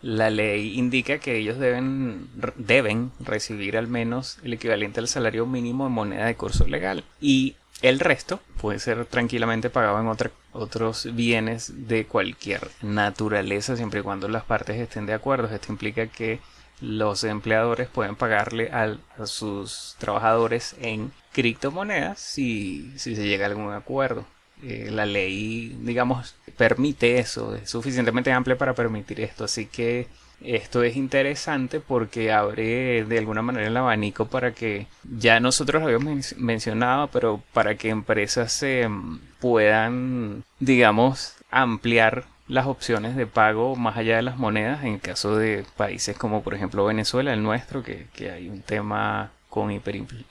la 0.00 0.30
ley 0.30 0.78
indica 0.78 1.18
que 1.18 1.36
ellos 1.36 1.58
deben, 1.58 2.28
deben 2.56 3.12
recibir 3.20 3.76
al 3.76 3.86
menos 3.86 4.38
el 4.44 4.54
equivalente 4.54 5.00
al 5.00 5.08
salario 5.08 5.44
mínimo 5.44 5.86
en 5.86 5.92
moneda 5.92 6.24
de 6.24 6.36
curso 6.36 6.66
legal. 6.66 7.04
Y 7.20 7.56
el 7.82 8.00
resto 8.00 8.40
puede 8.60 8.78
ser 8.78 9.06
tranquilamente 9.06 9.70
pagado 9.70 10.00
en 10.00 10.30
otros 10.52 11.08
bienes 11.14 11.88
de 11.88 12.06
cualquier 12.06 12.68
naturaleza, 12.82 13.76
siempre 13.76 14.00
y 14.00 14.02
cuando 14.02 14.28
las 14.28 14.44
partes 14.44 14.76
estén 14.76 15.06
de 15.06 15.14
acuerdo. 15.14 15.48
Esto 15.54 15.72
implica 15.72 16.08
que 16.08 16.40
los 16.80 17.24
empleadores 17.24 17.88
pueden 17.88 18.16
pagarle 18.16 18.70
a, 18.72 18.96
sus 19.26 19.96
trabajadores 19.98 20.76
en 20.80 21.12
criptomonedas 21.32 22.20
si, 22.20 22.92
si 22.96 23.16
se 23.16 23.26
llega 23.26 23.46
a 23.46 23.48
algún 23.48 23.72
acuerdo. 23.72 24.26
Eh, 24.62 24.88
la 24.90 25.06
ley, 25.06 25.76
digamos, 25.82 26.34
permite 26.56 27.18
eso, 27.18 27.54
es 27.54 27.70
suficientemente 27.70 28.32
amplia 28.32 28.58
para 28.58 28.74
permitir 28.74 29.20
esto, 29.20 29.44
así 29.44 29.66
que 29.66 30.08
esto 30.40 30.82
es 30.82 30.96
interesante 30.96 31.80
porque 31.80 32.32
abre 32.32 33.04
de 33.04 33.18
alguna 33.18 33.42
manera 33.42 33.66
el 33.66 33.76
abanico 33.76 34.26
para 34.26 34.52
que 34.52 34.86
ya 35.02 35.40
nosotros 35.40 35.82
lo 35.82 35.88
habíamos 35.88 36.36
mencionado, 36.36 37.08
pero 37.08 37.42
para 37.52 37.76
que 37.76 37.88
empresas 37.88 38.52
se 38.52 38.88
mm, 38.88 39.20
puedan, 39.40 40.44
digamos, 40.60 41.34
ampliar 41.50 42.24
las 42.46 42.66
opciones 42.66 43.16
de 43.16 43.26
pago 43.26 43.76
más 43.76 43.96
allá 43.96 44.16
de 44.16 44.22
las 44.22 44.38
monedas 44.38 44.84
en 44.84 44.98
caso 44.98 45.36
de 45.36 45.66
países 45.76 46.16
como 46.16 46.42
por 46.42 46.54
ejemplo 46.54 46.84
Venezuela, 46.84 47.32
el 47.32 47.42
nuestro, 47.42 47.82
que, 47.82 48.06
que 48.14 48.30
hay 48.30 48.48
un 48.48 48.62
tema 48.62 49.32
con, 49.48 49.70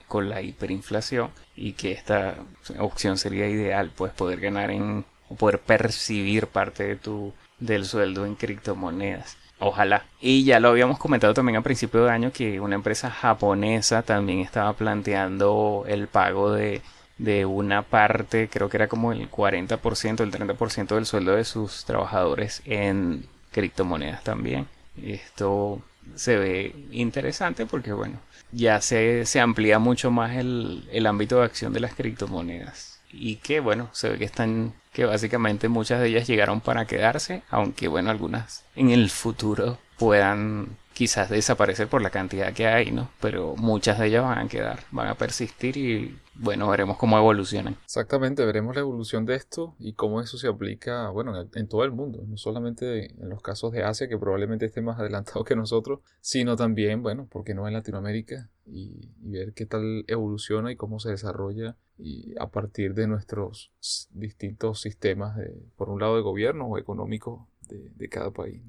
con 0.08 0.30
la 0.30 0.42
hiperinflación 0.42 1.32
y 1.56 1.74
que 1.74 1.92
esta 1.92 2.36
opción 2.80 3.18
sería 3.18 3.48
ideal, 3.48 3.92
pues 3.96 4.14
poder 4.14 4.40
ganar 4.40 4.72
en 4.72 5.06
o 5.30 5.36
poder 5.36 5.60
percibir 5.60 6.48
parte 6.48 6.84
de 6.84 6.96
tu 6.96 7.34
del 7.60 7.86
sueldo 7.86 8.26
en 8.26 8.36
criptomonedas. 8.36 9.38
Ojalá. 9.60 10.06
Y 10.22 10.44
ya 10.44 10.60
lo 10.60 10.70
habíamos 10.70 11.00
comentado 11.00 11.34
también 11.34 11.58
a 11.58 11.62
principio 11.62 12.04
de 12.06 12.12
año 12.12 12.32
que 12.32 12.60
una 12.60 12.76
empresa 12.76 13.10
japonesa 13.10 14.04
también 14.04 14.40
estaba 14.40 14.74
planteando 14.74 15.84
el 15.88 16.08
pago 16.08 16.52
de, 16.52 16.82
de 17.18 17.46
una 17.46 17.82
parte, 17.82 18.50
creo 18.50 18.70
que 18.70 18.78
era 18.78 18.88
como 18.88 19.12
el 19.12 19.30
40%, 19.30 20.22
el 20.22 20.32
30% 20.32 20.96
del 20.96 21.06
sueldo 21.06 21.36
de 21.36 21.44
sus 21.46 21.86
trabajadores 21.86 22.62
en 22.66 23.26
criptomonedas 23.52 24.24
también. 24.24 24.68
Esto 25.02 25.82
se 26.16 26.38
ve 26.38 26.76
interesante 26.92 27.66
porque, 27.66 27.94
bueno, 27.94 28.20
ya 28.52 28.82
se, 28.82 29.26
se 29.26 29.40
amplía 29.40 29.80
mucho 29.80 30.12
más 30.12 30.36
el, 30.36 30.88
el 30.92 31.06
ámbito 31.08 31.40
de 31.40 31.46
acción 31.46 31.74
de 31.74 31.80
las 31.80 31.96
criptomonedas. 31.96 32.97
Y 33.20 33.38
que, 33.38 33.60
bueno, 33.60 33.90
se 33.94 34.10
ve 34.10 34.18
que 34.18 34.26
están 34.26 34.74
que 34.94 35.06
básicamente 35.06 35.70
muchas 35.70 36.02
de 36.02 36.08
ellas 36.08 36.28
llegaron 36.28 36.60
para 36.60 36.86
quedarse, 36.86 37.44
aunque 37.52 37.88
bueno, 37.88 38.10
algunas 38.10 38.66
en 38.76 38.90
el 38.90 39.12
futuro 39.12 39.78
puedan 40.00 40.70
quizás 40.98 41.30
desaparecer 41.30 41.88
por 41.88 42.02
la 42.02 42.10
cantidad 42.10 42.52
que 42.52 42.66
hay, 42.66 42.90
¿no? 42.90 43.12
Pero 43.22 43.56
muchas 43.56 44.00
de 44.00 44.08
ellas 44.08 44.24
van 44.24 44.40
a 44.40 44.48
quedar, 44.48 44.80
van 44.90 45.08
a 45.08 45.14
persistir 45.14 45.78
y 45.78 46.18
bueno, 46.34 46.68
veremos 46.68 46.98
cómo 46.98 47.16
evolucionan. 47.16 47.78
Exactamente, 47.86 48.44
veremos 48.44 48.74
la 48.74 48.82
evolución 48.82 49.28
de 49.28 49.36
esto 49.36 49.76
y 49.78 49.94
cómo 49.94 50.22
eso 50.22 50.40
se 50.40 50.48
aplica, 50.48 51.10
bueno, 51.10 51.40
en, 51.54 51.68
todo 51.68 51.84
el 51.84 51.92
mundo, 51.92 52.24
no 52.26 52.38
solamente 52.38 53.14
en 53.22 53.30
los 53.30 53.44
casos 53.44 53.72
de 53.74 53.84
Asia, 53.84 54.08
que 54.08 54.18
probablemente 54.18 54.66
esté 54.66 54.82
más 54.82 55.00
adelantado 55.00 55.44
que 55.44 55.56
nosotros, 55.56 56.00
sino 56.22 56.56
también, 56.56 57.04
bueno, 57.04 57.28
porque 57.30 57.54
no 57.54 57.68
en 57.68 57.76
Latinoamérica 57.76 58.50
y, 58.68 59.10
ver 59.20 59.54
qué 59.54 59.66
tal 59.66 60.06
evoluciona 60.08 60.72
y 60.72 60.76
cómo 60.76 61.00
se 61.00 61.10
desarrolla 61.10 61.76
y 61.98 62.34
a 62.40 62.50
partir 62.50 62.94
de 62.94 63.08
nuestros 63.08 63.72
distintos 64.12 64.82
sistemas, 64.82 65.36
de, 65.38 65.54
por 65.76 65.90
un 65.90 66.00
lado 66.00 66.16
de 66.16 66.22
gobierno 66.22 66.66
o 66.68 66.78
económico 66.78 67.48
de, 67.68 68.10
cada 68.10 68.32
país. 68.32 68.62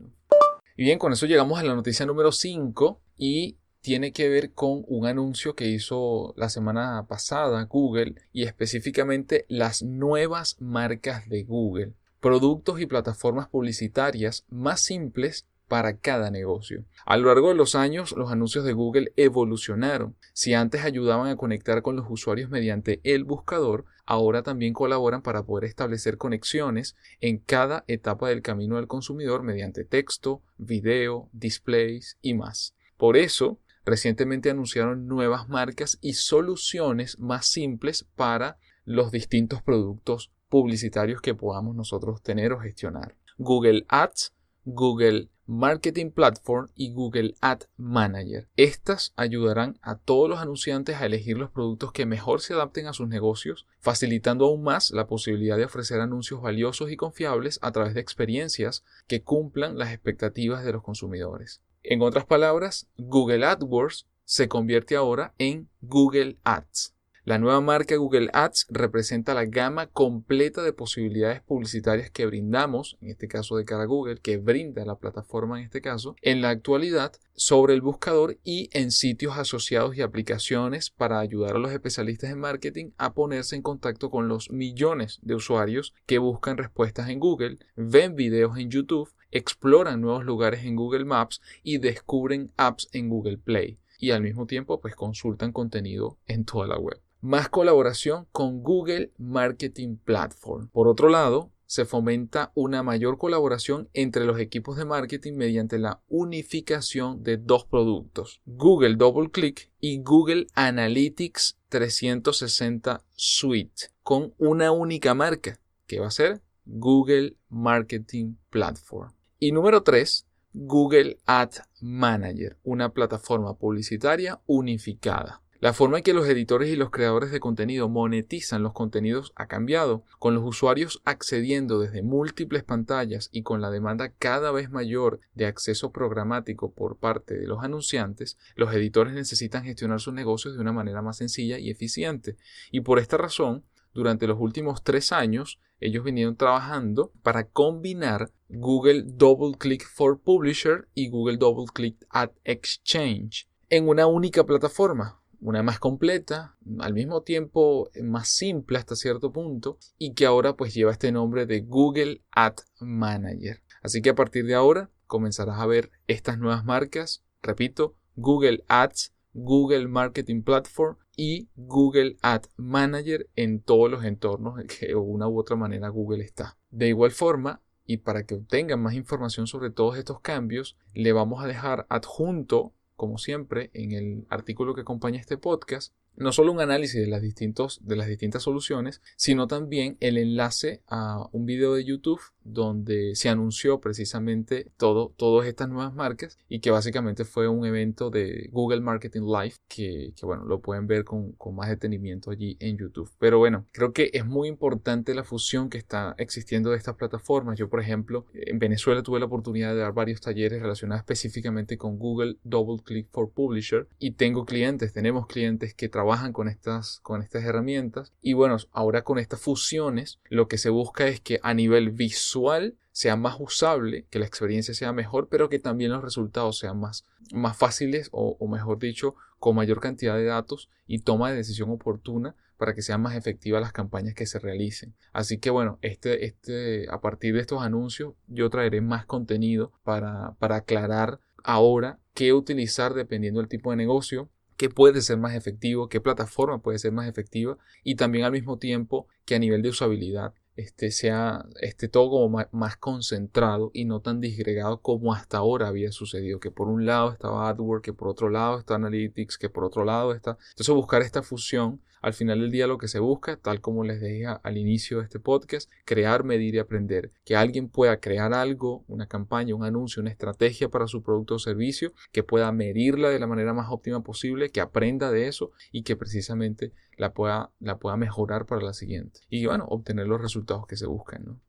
Y 0.77 0.83
bien, 0.85 0.99
con 0.99 1.13
eso 1.13 1.27
llegamos 1.27 1.59
a 1.59 1.63
la 1.63 1.75
noticia 1.75 2.07
número 2.07 2.33
5 2.33 3.01
y 3.17 3.57
tiene 3.81 4.13
que 4.13 4.29
ver 4.29 4.53
con 4.53 4.85
un 4.89 5.07
anuncio 5.07 5.55
que 5.55 5.69
hizo 5.69 6.35
la 6.37 6.49
semana 6.49 7.07
pasada 7.09 7.65
Google 7.65 8.17
y 8.33 8.45
específicamente 8.45 9.45
las 9.49 9.83
nuevas 9.83 10.57
marcas 10.61 11.29
de 11.29 11.45
Google, 11.45 11.93
productos 12.21 12.81
y 12.81 12.87
plataformas 12.87 13.49
publicitarias 13.49 14.45
más 14.51 14.81
simples 14.81 15.47
para 15.69 15.99
cada 15.99 16.31
negocio. 16.31 16.85
A 17.07 17.17
lo 17.17 17.29
largo 17.29 17.49
de 17.49 17.55
los 17.55 17.75
años, 17.75 18.13
los 18.17 18.33
anuncios 18.33 18.65
de 18.65 18.73
Google 18.73 19.13
evolucionaron. 19.17 20.17
Si 20.33 20.55
antes 20.55 20.85
ayudaban 20.85 21.29
a 21.29 21.37
conectar 21.37 21.83
con 21.83 21.95
los 21.97 22.07
usuarios 22.09 22.51
mediante 22.51 23.01
el 23.05 23.25
buscador, 23.25 23.85
ahora 24.07 24.43
también 24.43 24.73
colaboran 24.73 25.23
para 25.23 25.45
poder 25.45 25.65
establecer 25.65 26.17
conexiones 26.17 26.97
en 27.21 27.39
cada 27.39 27.85
etapa 27.87 28.29
del 28.31 28.43
camino 28.43 28.77
del 28.77 28.89
consumidor 28.89 29.43
mediante 29.43 29.85
texto, 29.85 30.43
video, 30.57 31.29
displays 31.33 32.19
y 32.23 32.35
más. 32.35 32.75
Por 32.97 33.17
eso, 33.17 33.59
recientemente 33.85 34.51
anunciaron 34.51 35.07
nuevas 35.07 35.49
marcas 35.49 35.99
y 36.01 36.15
soluciones 36.15 37.19
más 37.19 37.47
simples 37.47 38.07
para 38.17 38.59
los 38.85 39.13
distintos 39.13 39.63
productos 39.63 40.33
publicitarios 40.49 41.21
que 41.21 41.35
podamos 41.35 41.77
nosotros 41.77 42.23
tener 42.23 42.53
o 42.53 42.61
gestionar. 42.61 43.15
Google 43.37 43.85
Ads, 43.89 44.33
Google 44.71 45.31
Marketing 45.47 46.11
Platform 46.11 46.69
y 46.75 46.93
Google 46.93 47.35
Ad 47.41 47.61
Manager. 47.79 48.49
Estas 48.57 49.15
ayudarán 49.17 49.79
a 49.81 49.97
todos 49.97 50.29
los 50.29 50.41
anunciantes 50.41 50.97
a 50.97 51.07
elegir 51.07 51.39
los 51.39 51.51
productos 51.51 51.91
que 51.91 52.05
mejor 52.05 52.43
se 52.43 52.53
adapten 52.53 52.87
a 52.87 52.93
sus 52.93 53.09
negocios, 53.09 53.67
facilitando 53.81 54.45
aún 54.45 54.63
más 54.63 54.91
la 54.91 55.07
posibilidad 55.07 55.57
de 55.57 55.65
ofrecer 55.65 56.03
anuncios 56.03 56.43
valiosos 56.43 56.91
y 56.91 56.97
confiables 56.97 57.59
a 57.63 57.73
través 57.73 57.95
de 57.95 58.03
experiencias 58.03 58.85
que 59.07 59.23
cumplan 59.23 59.79
las 59.79 59.91
expectativas 59.91 60.63
de 60.63 60.73
los 60.73 60.83
consumidores. 60.83 61.63
En 61.83 62.03
otras 62.03 62.27
palabras, 62.27 62.89
Google 62.99 63.47
AdWords 63.47 64.07
se 64.27 64.49
convierte 64.49 64.97
ahora 64.97 65.33
en 65.39 65.71
Google 65.81 66.37
Ads. 66.45 66.95
La 67.29 67.37
nueva 67.37 67.61
marca 67.61 67.95
Google 67.95 68.31
Ads 68.33 68.69
representa 68.71 69.35
la 69.35 69.45
gama 69.45 69.87
completa 69.89 70.63
de 70.63 70.73
posibilidades 70.73 71.43
publicitarias 71.43 72.11
que 72.11 72.25
brindamos, 72.25 72.97
en 73.03 73.11
este 73.11 73.29
caso 73.29 73.59
de 73.59 73.67
cara 73.67 73.83
a 73.83 73.87
Google, 73.87 74.17
que 74.23 74.39
brinda 74.39 74.87
la 74.87 74.95
plataforma 74.95 75.59
en 75.59 75.67
este 75.67 75.83
caso, 75.83 76.17
en 76.23 76.41
la 76.41 76.49
actualidad 76.49 77.13
sobre 77.35 77.75
el 77.75 77.83
buscador 77.83 78.39
y 78.45 78.71
en 78.73 78.91
sitios 78.91 79.37
asociados 79.37 79.95
y 79.95 80.01
aplicaciones 80.01 80.89
para 80.89 81.19
ayudar 81.19 81.57
a 81.57 81.59
los 81.59 81.71
especialistas 81.71 82.31
en 82.31 82.41
marketing 82.41 82.93
a 82.97 83.13
ponerse 83.13 83.57
en 83.57 83.61
contacto 83.61 84.09
con 84.09 84.29
los 84.29 84.51
millones 84.51 85.19
de 85.21 85.35
usuarios 85.35 85.93
que 86.07 86.17
buscan 86.17 86.57
respuestas 86.57 87.11
en 87.11 87.21
Google, 87.21 87.59
ven 87.77 88.15
videos 88.15 88.57
en 88.57 88.71
YouTube, 88.71 89.13
exploran 89.33 90.01
nuevos 90.01 90.25
lugares 90.25 90.65
en 90.65 90.77
Google 90.77 91.05
Maps 91.05 91.43
y 91.63 91.77
descubren 91.77 92.53
apps 92.57 92.89
en 92.93 93.11
Google 93.11 93.37
Play. 93.37 93.77
Y 93.99 94.13
al 94.13 94.23
mismo 94.23 94.47
tiempo 94.47 94.81
pues 94.81 94.97
consultan 94.97 95.53
contenido 95.53 96.17
en 96.27 96.47
toda 96.47 96.67
la 96.67 96.79
web 96.79 96.99
más 97.21 97.49
colaboración 97.49 98.27
con 98.33 98.63
Google 98.63 99.13
Marketing 99.19 99.97
Platform. 99.97 100.69
Por 100.69 100.89
otro 100.89 101.09
lado, 101.09 101.51
se 101.69 101.85
fomenta 101.85 102.51
una 102.55 102.83
mayor 102.83 103.19
colaboración 103.19 103.91
entre 103.93 104.25
los 104.25 104.41
equipos 104.41 104.79
de 104.79 104.87
marketing 104.87 105.35
mediante 105.35 105.79
la 105.79 106.01
unificación 106.09 107.23
de 107.23 107.37
dos 107.37 107.67
productos, 107.67 108.41
Google 108.47 108.97
DoubleClick 108.97 109.71
y 109.79 110.01
Google 110.03 110.47
Analytics 110.55 111.59
360 111.69 113.05
Suite, 113.15 113.91
con 114.03 114.33
una 114.39 114.73
única 114.73 115.13
marca, 115.13 115.61
que 115.87 116.01
va 116.01 116.07
a 116.07 116.11
ser 116.11 116.41
Google 116.65 117.37
Marketing 117.51 118.37
Platform. 118.49 119.13
Y 119.39 119.53
número 119.53 119.83
3, 119.83 120.27
Google 120.55 121.19
Ad 121.27 121.51
Manager, 121.83 122.57
una 122.63 122.95
plataforma 122.95 123.59
publicitaria 123.59 124.41
unificada. 124.47 125.43
La 125.61 125.73
forma 125.73 125.97
en 125.99 126.05
que 126.05 126.15
los 126.15 126.29
editores 126.29 126.69
y 126.69 126.77
los 126.77 126.91
creadores 126.91 127.33
de 127.33 127.41
contenido 127.41 127.89
monetizan 127.89 128.63
los 128.63 128.73
contenidos 128.73 129.33
ha 129.35 129.49
cambiado, 129.49 130.05
con 130.21 130.33
los 130.37 130.45
usuarios 130.45 131.03
accediendo 131.05 131.81
desde 131.81 132.01
múltiples 132.01 132.63
pantallas 132.63 133.29
y 133.33 133.43
con 133.43 133.61
la 133.61 133.73
demanda 133.73 134.13
cada 134.21 134.53
vez 134.53 134.71
mayor 134.71 135.19
de 135.35 135.47
acceso 135.47 135.91
programático 135.91 136.71
por 136.71 136.97
parte 136.97 137.37
de 137.37 137.49
los 137.49 137.65
anunciantes, 137.65 138.39
los 138.55 138.73
editores 138.73 139.15
necesitan 139.15 139.65
gestionar 139.65 139.99
sus 139.99 140.15
negocios 140.15 140.55
de 140.55 140.61
una 140.61 140.73
manera 140.73 141.03
más 141.03 141.17
sencilla 141.17 141.59
y 141.59 141.71
eficiente. 141.71 142.37
Y 142.71 142.83
por 142.83 143.01
esta 143.01 143.17
razón, 143.17 143.65
durante 143.93 144.29
los 144.29 144.39
últimos 144.39 144.85
tres 144.85 145.11
años, 145.11 145.59
ellos 145.81 146.05
vinieron 146.05 146.37
trabajando 146.37 147.11
para 147.25 147.49
combinar 147.49 148.31
Google 148.49 149.03
Double 149.05 149.59
Click 149.59 149.85
for 149.85 150.21
Publisher 150.21 150.87
y 150.95 151.09
Google 151.09 151.37
Double 151.37 151.67
Click 151.75 151.97
Ad 152.11 152.31
Exchange 152.45 153.49
en 153.71 153.89
una 153.89 154.07
única 154.07 154.47
plataforma 154.47 155.19
una 155.41 155.63
más 155.63 155.79
completa, 155.79 156.57
al 156.79 156.95
mismo 156.95 157.23
tiempo 157.23 157.91
más 158.03 158.29
simple 158.29 158.79
hasta 158.79 158.97
cierto 158.97 159.33
punto, 159.33 159.79
y 159.99 160.15
que 160.15 160.27
ahora 160.27 160.57
pues 160.57 160.75
lleva 160.75 160.93
este 160.93 161.13
nombre 161.13 161.47
de 161.47 161.61
Google 161.61 162.23
Ad 162.33 162.57
Manager. 162.81 163.63
Así 163.83 164.03
que 164.03 164.11
a 164.11 164.15
partir 164.15 164.47
de 164.47 164.55
ahora 164.55 164.91
comenzarás 165.07 165.59
a 165.59 165.67
ver 165.67 165.91
estas 166.07 166.39
nuevas 166.39 166.65
marcas, 166.65 167.25
repito, 167.43 167.97
Google 168.17 168.65
Ads, 168.69 169.15
Google 169.33 169.87
Marketing 169.89 170.43
Platform 170.43 170.97
y 171.17 171.49
Google 171.55 172.17
Ad 172.23 172.43
Manager 172.57 173.29
en 173.37 173.61
todos 173.61 173.91
los 173.91 174.05
entornos 174.05 174.59
en 174.61 174.67
que 174.69 174.89
de 174.89 174.95
una 174.95 175.29
u 175.29 175.39
otra 175.39 175.57
manera 175.57 175.89
Google 175.89 176.25
está. 176.25 176.59
De 176.71 176.89
igual 176.89 177.13
forma, 177.13 177.63
y 177.85 177.99
para 177.99 178.25
que 178.25 178.35
obtengan 178.35 178.83
más 178.83 178.95
información 178.95 179.47
sobre 179.47 179.71
todos 179.71 179.97
estos 179.97 180.21
cambios, 180.21 180.77
le 180.93 181.13
vamos 181.13 181.43
a 181.43 181.47
dejar 181.47 181.87
adjunto 181.89 182.75
como 182.99 183.17
siempre, 183.17 183.71
en 183.75 183.93
el 183.93 184.27
artículo 184.29 184.75
que 184.75 184.81
acompaña 184.81 185.21
este 185.21 185.39
podcast, 185.39 185.95
no 186.19 186.33
solo 186.33 186.53
un 186.53 186.61
análisis 186.61 187.01
de 187.01 187.07
las, 187.07 187.23
distintos, 187.23 187.81
de 187.83 187.97
las 187.97 188.09
distintas 188.09 188.43
soluciones, 188.43 189.01
sino 189.17 189.47
también 189.47 189.97
el 190.01 190.19
enlace 190.19 190.83
a 190.89 191.27
un 191.33 191.47
video 191.47 191.75
de 191.75 191.85
YouTube 191.85 192.21
donde 192.45 193.15
se 193.15 193.29
anunció 193.29 193.81
precisamente 193.81 194.73
todo, 194.77 195.13
todas 195.17 195.47
estas 195.47 195.69
nuevas 195.69 195.95
marcas 195.95 196.39
y 196.49 196.61
que 196.61 196.71
básicamente 196.71 197.25
fue 197.25 197.47
un 197.47 197.65
evento 197.67 198.11
de 198.11 198.49
Google 198.51 198.81
Marketing 198.81 199.23
Live 199.23 199.55
que, 199.69 200.15
bueno, 200.23 200.45
lo 200.45 200.61
pueden 200.61 200.87
ver 200.87 201.05
con, 201.05 201.33
con, 201.33 201.55
más 201.55 201.69
detenimiento 201.69 202.31
allí 202.31 202.57
en 202.61 202.79
YouTube. 202.79 203.11
Pero 203.19 203.39
bueno, 203.39 203.67
creo 203.73 203.93
que 203.93 204.11
es 204.13 204.25
muy 204.25 204.49
importante 204.49 205.15
la 205.15 205.25
fusión 205.25 205.69
que 205.69 205.79
está 205.79 206.15
existiendo 206.19 206.71
de 206.71 206.79
estas 206.79 206.95
plataformas. 206.95 207.59
Yo, 207.59 207.69
por 207.69 207.81
ejemplo, 207.81 208.25
en 208.33 208.59
Venezuela 208.59 209.03
tuve 209.03 209.21
la 209.21 209.27
oportunidad 209.27 209.75
de 209.75 209.81
dar 209.81 209.93
varios 209.93 210.21
talleres 210.21 210.63
relacionados 210.63 211.01
específicamente 211.01 211.77
con 211.77 211.99
Google 211.99 212.37
Double 212.45 212.83
Click 212.83 213.09
for 213.11 213.31
Publisher 213.31 213.89
y 213.99 214.13
tengo 214.13 214.47
clientes, 214.47 214.93
tenemos 214.93 215.27
clientes 215.27 215.75
que 215.75 215.89
trabajan 215.89 216.08
trabajan 216.09 216.33
con 216.33 216.49
estas, 216.49 217.01
con 217.01 217.21
estas 217.21 217.45
herramientas. 217.45 218.15
Y 218.23 218.33
bueno, 218.33 218.57
ahora 218.73 219.05
con 219.05 219.19
estas 219.19 219.43
fusiones, 219.43 220.21
lo 220.31 220.49
que 220.49 220.57
se 220.57 220.71
busca 220.71 221.07
es 221.07 221.21
que 221.21 221.39
a 221.43 221.53
nivel 221.53 221.91
visual 221.91 222.79
sea 222.93 223.15
más 223.15 223.37
usable, 223.39 224.07
que 224.09 224.19
la 224.19 224.25
experiencia 224.25 224.73
sea 224.73 224.95
mejor, 224.95 225.29
pero 225.29 225.51
que 225.51 225.59
también 225.59 225.93
los 225.93 226.03
resultados 226.03 226.59
sean 226.59 226.81
más, 226.81 227.05
más 227.35 227.59
fáciles 227.59 228.09
o, 228.11 228.49
mejor 228.49 228.79
dicho, 228.79 229.17
con 229.39 229.55
mayor 229.55 229.81
cantidad 229.81 230.17
de 230.17 230.25
datos 230.25 230.71
y 230.87 231.01
toma 231.01 231.31
de 231.31 231.37
decisión 231.37 231.69
oportuna 231.69 232.35
para 232.57 232.75
que 232.75 232.81
sean 232.81 233.03
más 233.03 233.15
efectivas 233.15 233.61
las 233.61 233.73
campañas 233.73 234.15
que 234.15 234.25
se 234.25 234.39
realicen. 234.39 234.95
Así 235.13 235.37
que 235.37 235.51
bueno, 235.51 235.79
este, 235.83 236.25
este, 236.25 236.87
a 236.91 237.03
partir 237.03 237.35
de 237.35 237.41
estos 237.43 237.63
anuncios 237.63 238.15
yo 238.29 238.49
traeré 238.49 238.81
más 238.81 239.05
contenido 239.05 239.73
para, 239.85 240.35
para 240.39 240.57
aclarar 240.57 241.21
ahora 241.45 241.99
qué 242.15 242.33
utilizar 242.33 242.95
dependiendo 242.95 243.41
del 243.41 243.49
tipo 243.51 243.71
de 243.71 243.77
negocio, 243.77 244.31
qué 244.59 244.69
puede 244.69 245.01
ser 245.01 245.19
más 245.19 245.35
efectivo, 245.35 245.89
qué 245.89 246.01
plataforma 246.01 246.61
puede 246.61 246.79
ser 246.79 246.93
más 246.93 247.09
efectiva 247.09 247.57
y 247.85 247.95
también 247.95 248.27
al 248.27 248.33
mismo 248.33 248.59
tiempo 248.59 249.07
que 249.25 249.37
a 249.37 249.39
nivel 249.39 249.63
de 249.63 249.71
usabilidad 249.71 250.35
este, 250.59 250.91
sea 250.91 251.45
esté 251.61 251.87
todo 251.89 252.11
como 252.11 252.45
más, 252.51 252.77
concentrado 252.77 253.71
y 253.73 253.85
no 253.85 254.01
tan 254.01 254.21
disgregado 254.21 254.81
como 254.81 255.13
hasta 255.13 255.39
ahora 255.39 255.69
había 255.69 255.93
sucedido, 255.93 256.41
que 256.41 256.51
por 256.51 256.69
un 256.69 256.85
lado 256.85 257.13
estaba 257.13 257.49
AdWords, 257.49 257.83
que 257.83 257.93
por 257.93 258.09
otro 258.09 258.29
lado 258.29 258.59
está 258.59 258.75
Analytics, 258.75 259.39
que 259.39 259.49
por 259.49 259.65
otro 259.65 259.85
lado 259.85 260.13
está... 260.13 260.37
Entonces 260.51 260.75
buscar 260.75 261.03
esta 261.03 261.23
fusión, 261.23 261.81
al 262.03 262.13
final 262.13 262.41
del 262.41 262.51
día 262.51 262.67
lo 262.67 262.79
que 262.79 262.89
se 262.89 262.99
busca, 262.99 263.37
tal 263.37 263.61
como 263.61 263.85
les 263.85 264.01
dije 264.01 264.27
al 264.27 264.57
inicio 264.57 264.99
de 264.99 265.05
este 265.05 265.21
podcast, 265.21 265.71
crear, 265.85 266.25
medir 266.25 266.57
y 266.57 266.59
aprender. 266.59 267.13
Que 267.25 267.37
alguien 267.37 267.69
pueda 267.69 268.01
crear 268.01 268.35
algo, 268.35 268.85
una 268.89 269.07
campaña, 269.07 269.55
un 269.55 269.65
anuncio, 269.65 270.01
una 270.01 270.11
estrategia 270.11 270.69
para 270.69 270.89
su 270.89 271.03
producto 271.03 271.37
o 271.37 271.39
servicio, 271.39 271.93
que 272.13 272.25
pueda 272.25 272.51
medirla 272.51 273.11
de 273.11 273.19
la 273.19 273.27
manera 273.27 273.53
más 273.53 273.69
óptima 273.71 274.03
posible, 274.03 274.51
que 274.51 274.61
aprenda 274.61 275.11
de 275.13 275.29
eso 275.29 275.53
y 275.71 275.83
que 275.83 275.97
precisamente 275.97 276.73
la 276.99 277.15
pueda, 277.15 277.51
la 277.61 277.79
pueda 277.79 277.97
mejorar 277.97 278.45
para 278.45 278.61
la 278.61 278.75
siguiente. 278.75 279.21
Y 279.31 279.47
bueno, 279.47 279.65
obtener 279.69 280.07
los 280.07 280.21
resultados 280.21 280.67
que 280.67 280.77
se 280.77 280.87
buscan. 280.87 281.25
¿no? 281.25 281.41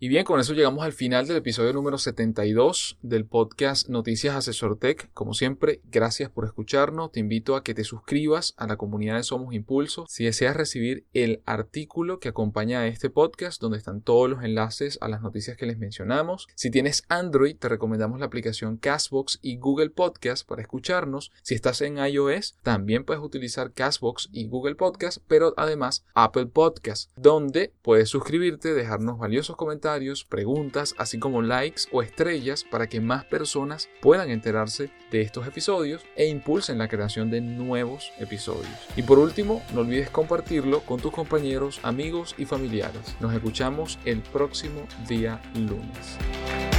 Y 0.00 0.08
bien, 0.08 0.24
con 0.24 0.40
eso 0.40 0.54
llegamos 0.54 0.84
al 0.84 0.92
final 0.92 1.28
del 1.28 1.36
episodio 1.36 1.72
número 1.72 1.98
72 1.98 2.98
del 3.00 3.24
podcast 3.24 3.88
Noticias 3.88 4.34
Asesor 4.34 4.76
Tech. 4.76 5.08
Como 5.14 5.34
siempre, 5.34 5.80
gracias 5.84 6.30
por 6.30 6.44
escucharnos. 6.44 7.12
Te 7.12 7.20
invito 7.20 7.54
a 7.54 7.62
que 7.62 7.74
te 7.74 7.84
suscribas 7.84 8.54
a 8.56 8.66
la 8.66 8.76
comunidad 8.76 9.16
de 9.16 9.22
Somos 9.22 9.54
Impulso. 9.54 10.04
Si 10.08 10.24
deseas 10.24 10.56
recibir 10.56 11.06
el 11.14 11.42
artículo 11.46 12.18
que 12.18 12.28
acompaña 12.28 12.80
a 12.80 12.88
este 12.88 13.08
podcast, 13.08 13.62
donde 13.62 13.78
están 13.78 14.00
todos 14.00 14.28
los 14.28 14.42
enlaces 14.42 14.98
a 15.00 15.08
las 15.08 15.22
noticias 15.22 15.56
que 15.56 15.64
les 15.64 15.78
mencionamos. 15.78 16.48
Si 16.56 16.72
tienes 16.72 17.04
Android, 17.08 17.56
te 17.56 17.68
recomendamos 17.68 18.18
la 18.18 18.26
aplicación 18.26 18.78
Castbox 18.78 19.38
y 19.42 19.58
Google 19.58 19.90
Podcast 19.90 20.46
para 20.46 20.60
escucharnos. 20.60 21.30
Si 21.42 21.54
estás 21.54 21.80
en 21.82 21.98
iOS, 21.98 22.56
también 22.64 23.04
puedes 23.04 23.22
utilizar 23.22 23.72
Castbox 23.72 24.28
y 24.32 24.48
Google 24.48 24.74
Podcast, 24.74 25.18
pero 25.28 25.54
además 25.56 26.04
Apple 26.14 26.46
Podcast, 26.46 27.12
donde 27.16 27.72
puedes 27.80 28.08
suscribirte, 28.08 28.74
dejarnos 28.74 29.18
valiosos 29.18 29.54
comentarios 29.84 30.24
preguntas, 30.24 30.94
así 30.96 31.18
como 31.18 31.42
likes 31.42 31.82
o 31.92 32.00
estrellas 32.00 32.64
para 32.64 32.86
que 32.86 33.02
más 33.02 33.26
personas 33.26 33.90
puedan 34.00 34.30
enterarse 34.30 34.88
de 35.10 35.20
estos 35.20 35.46
episodios 35.46 36.00
e 36.16 36.26
impulsen 36.26 36.78
la 36.78 36.88
creación 36.88 37.30
de 37.30 37.42
nuevos 37.42 38.10
episodios. 38.18 38.88
Y 38.96 39.02
por 39.02 39.18
último, 39.18 39.62
no 39.74 39.82
olvides 39.82 40.08
compartirlo 40.08 40.80
con 40.80 41.00
tus 41.00 41.12
compañeros, 41.12 41.80
amigos 41.82 42.34
y 42.38 42.46
familiares. 42.46 43.14
Nos 43.20 43.34
escuchamos 43.34 43.98
el 44.06 44.22
próximo 44.22 44.86
día 45.06 45.38
lunes. 45.54 46.73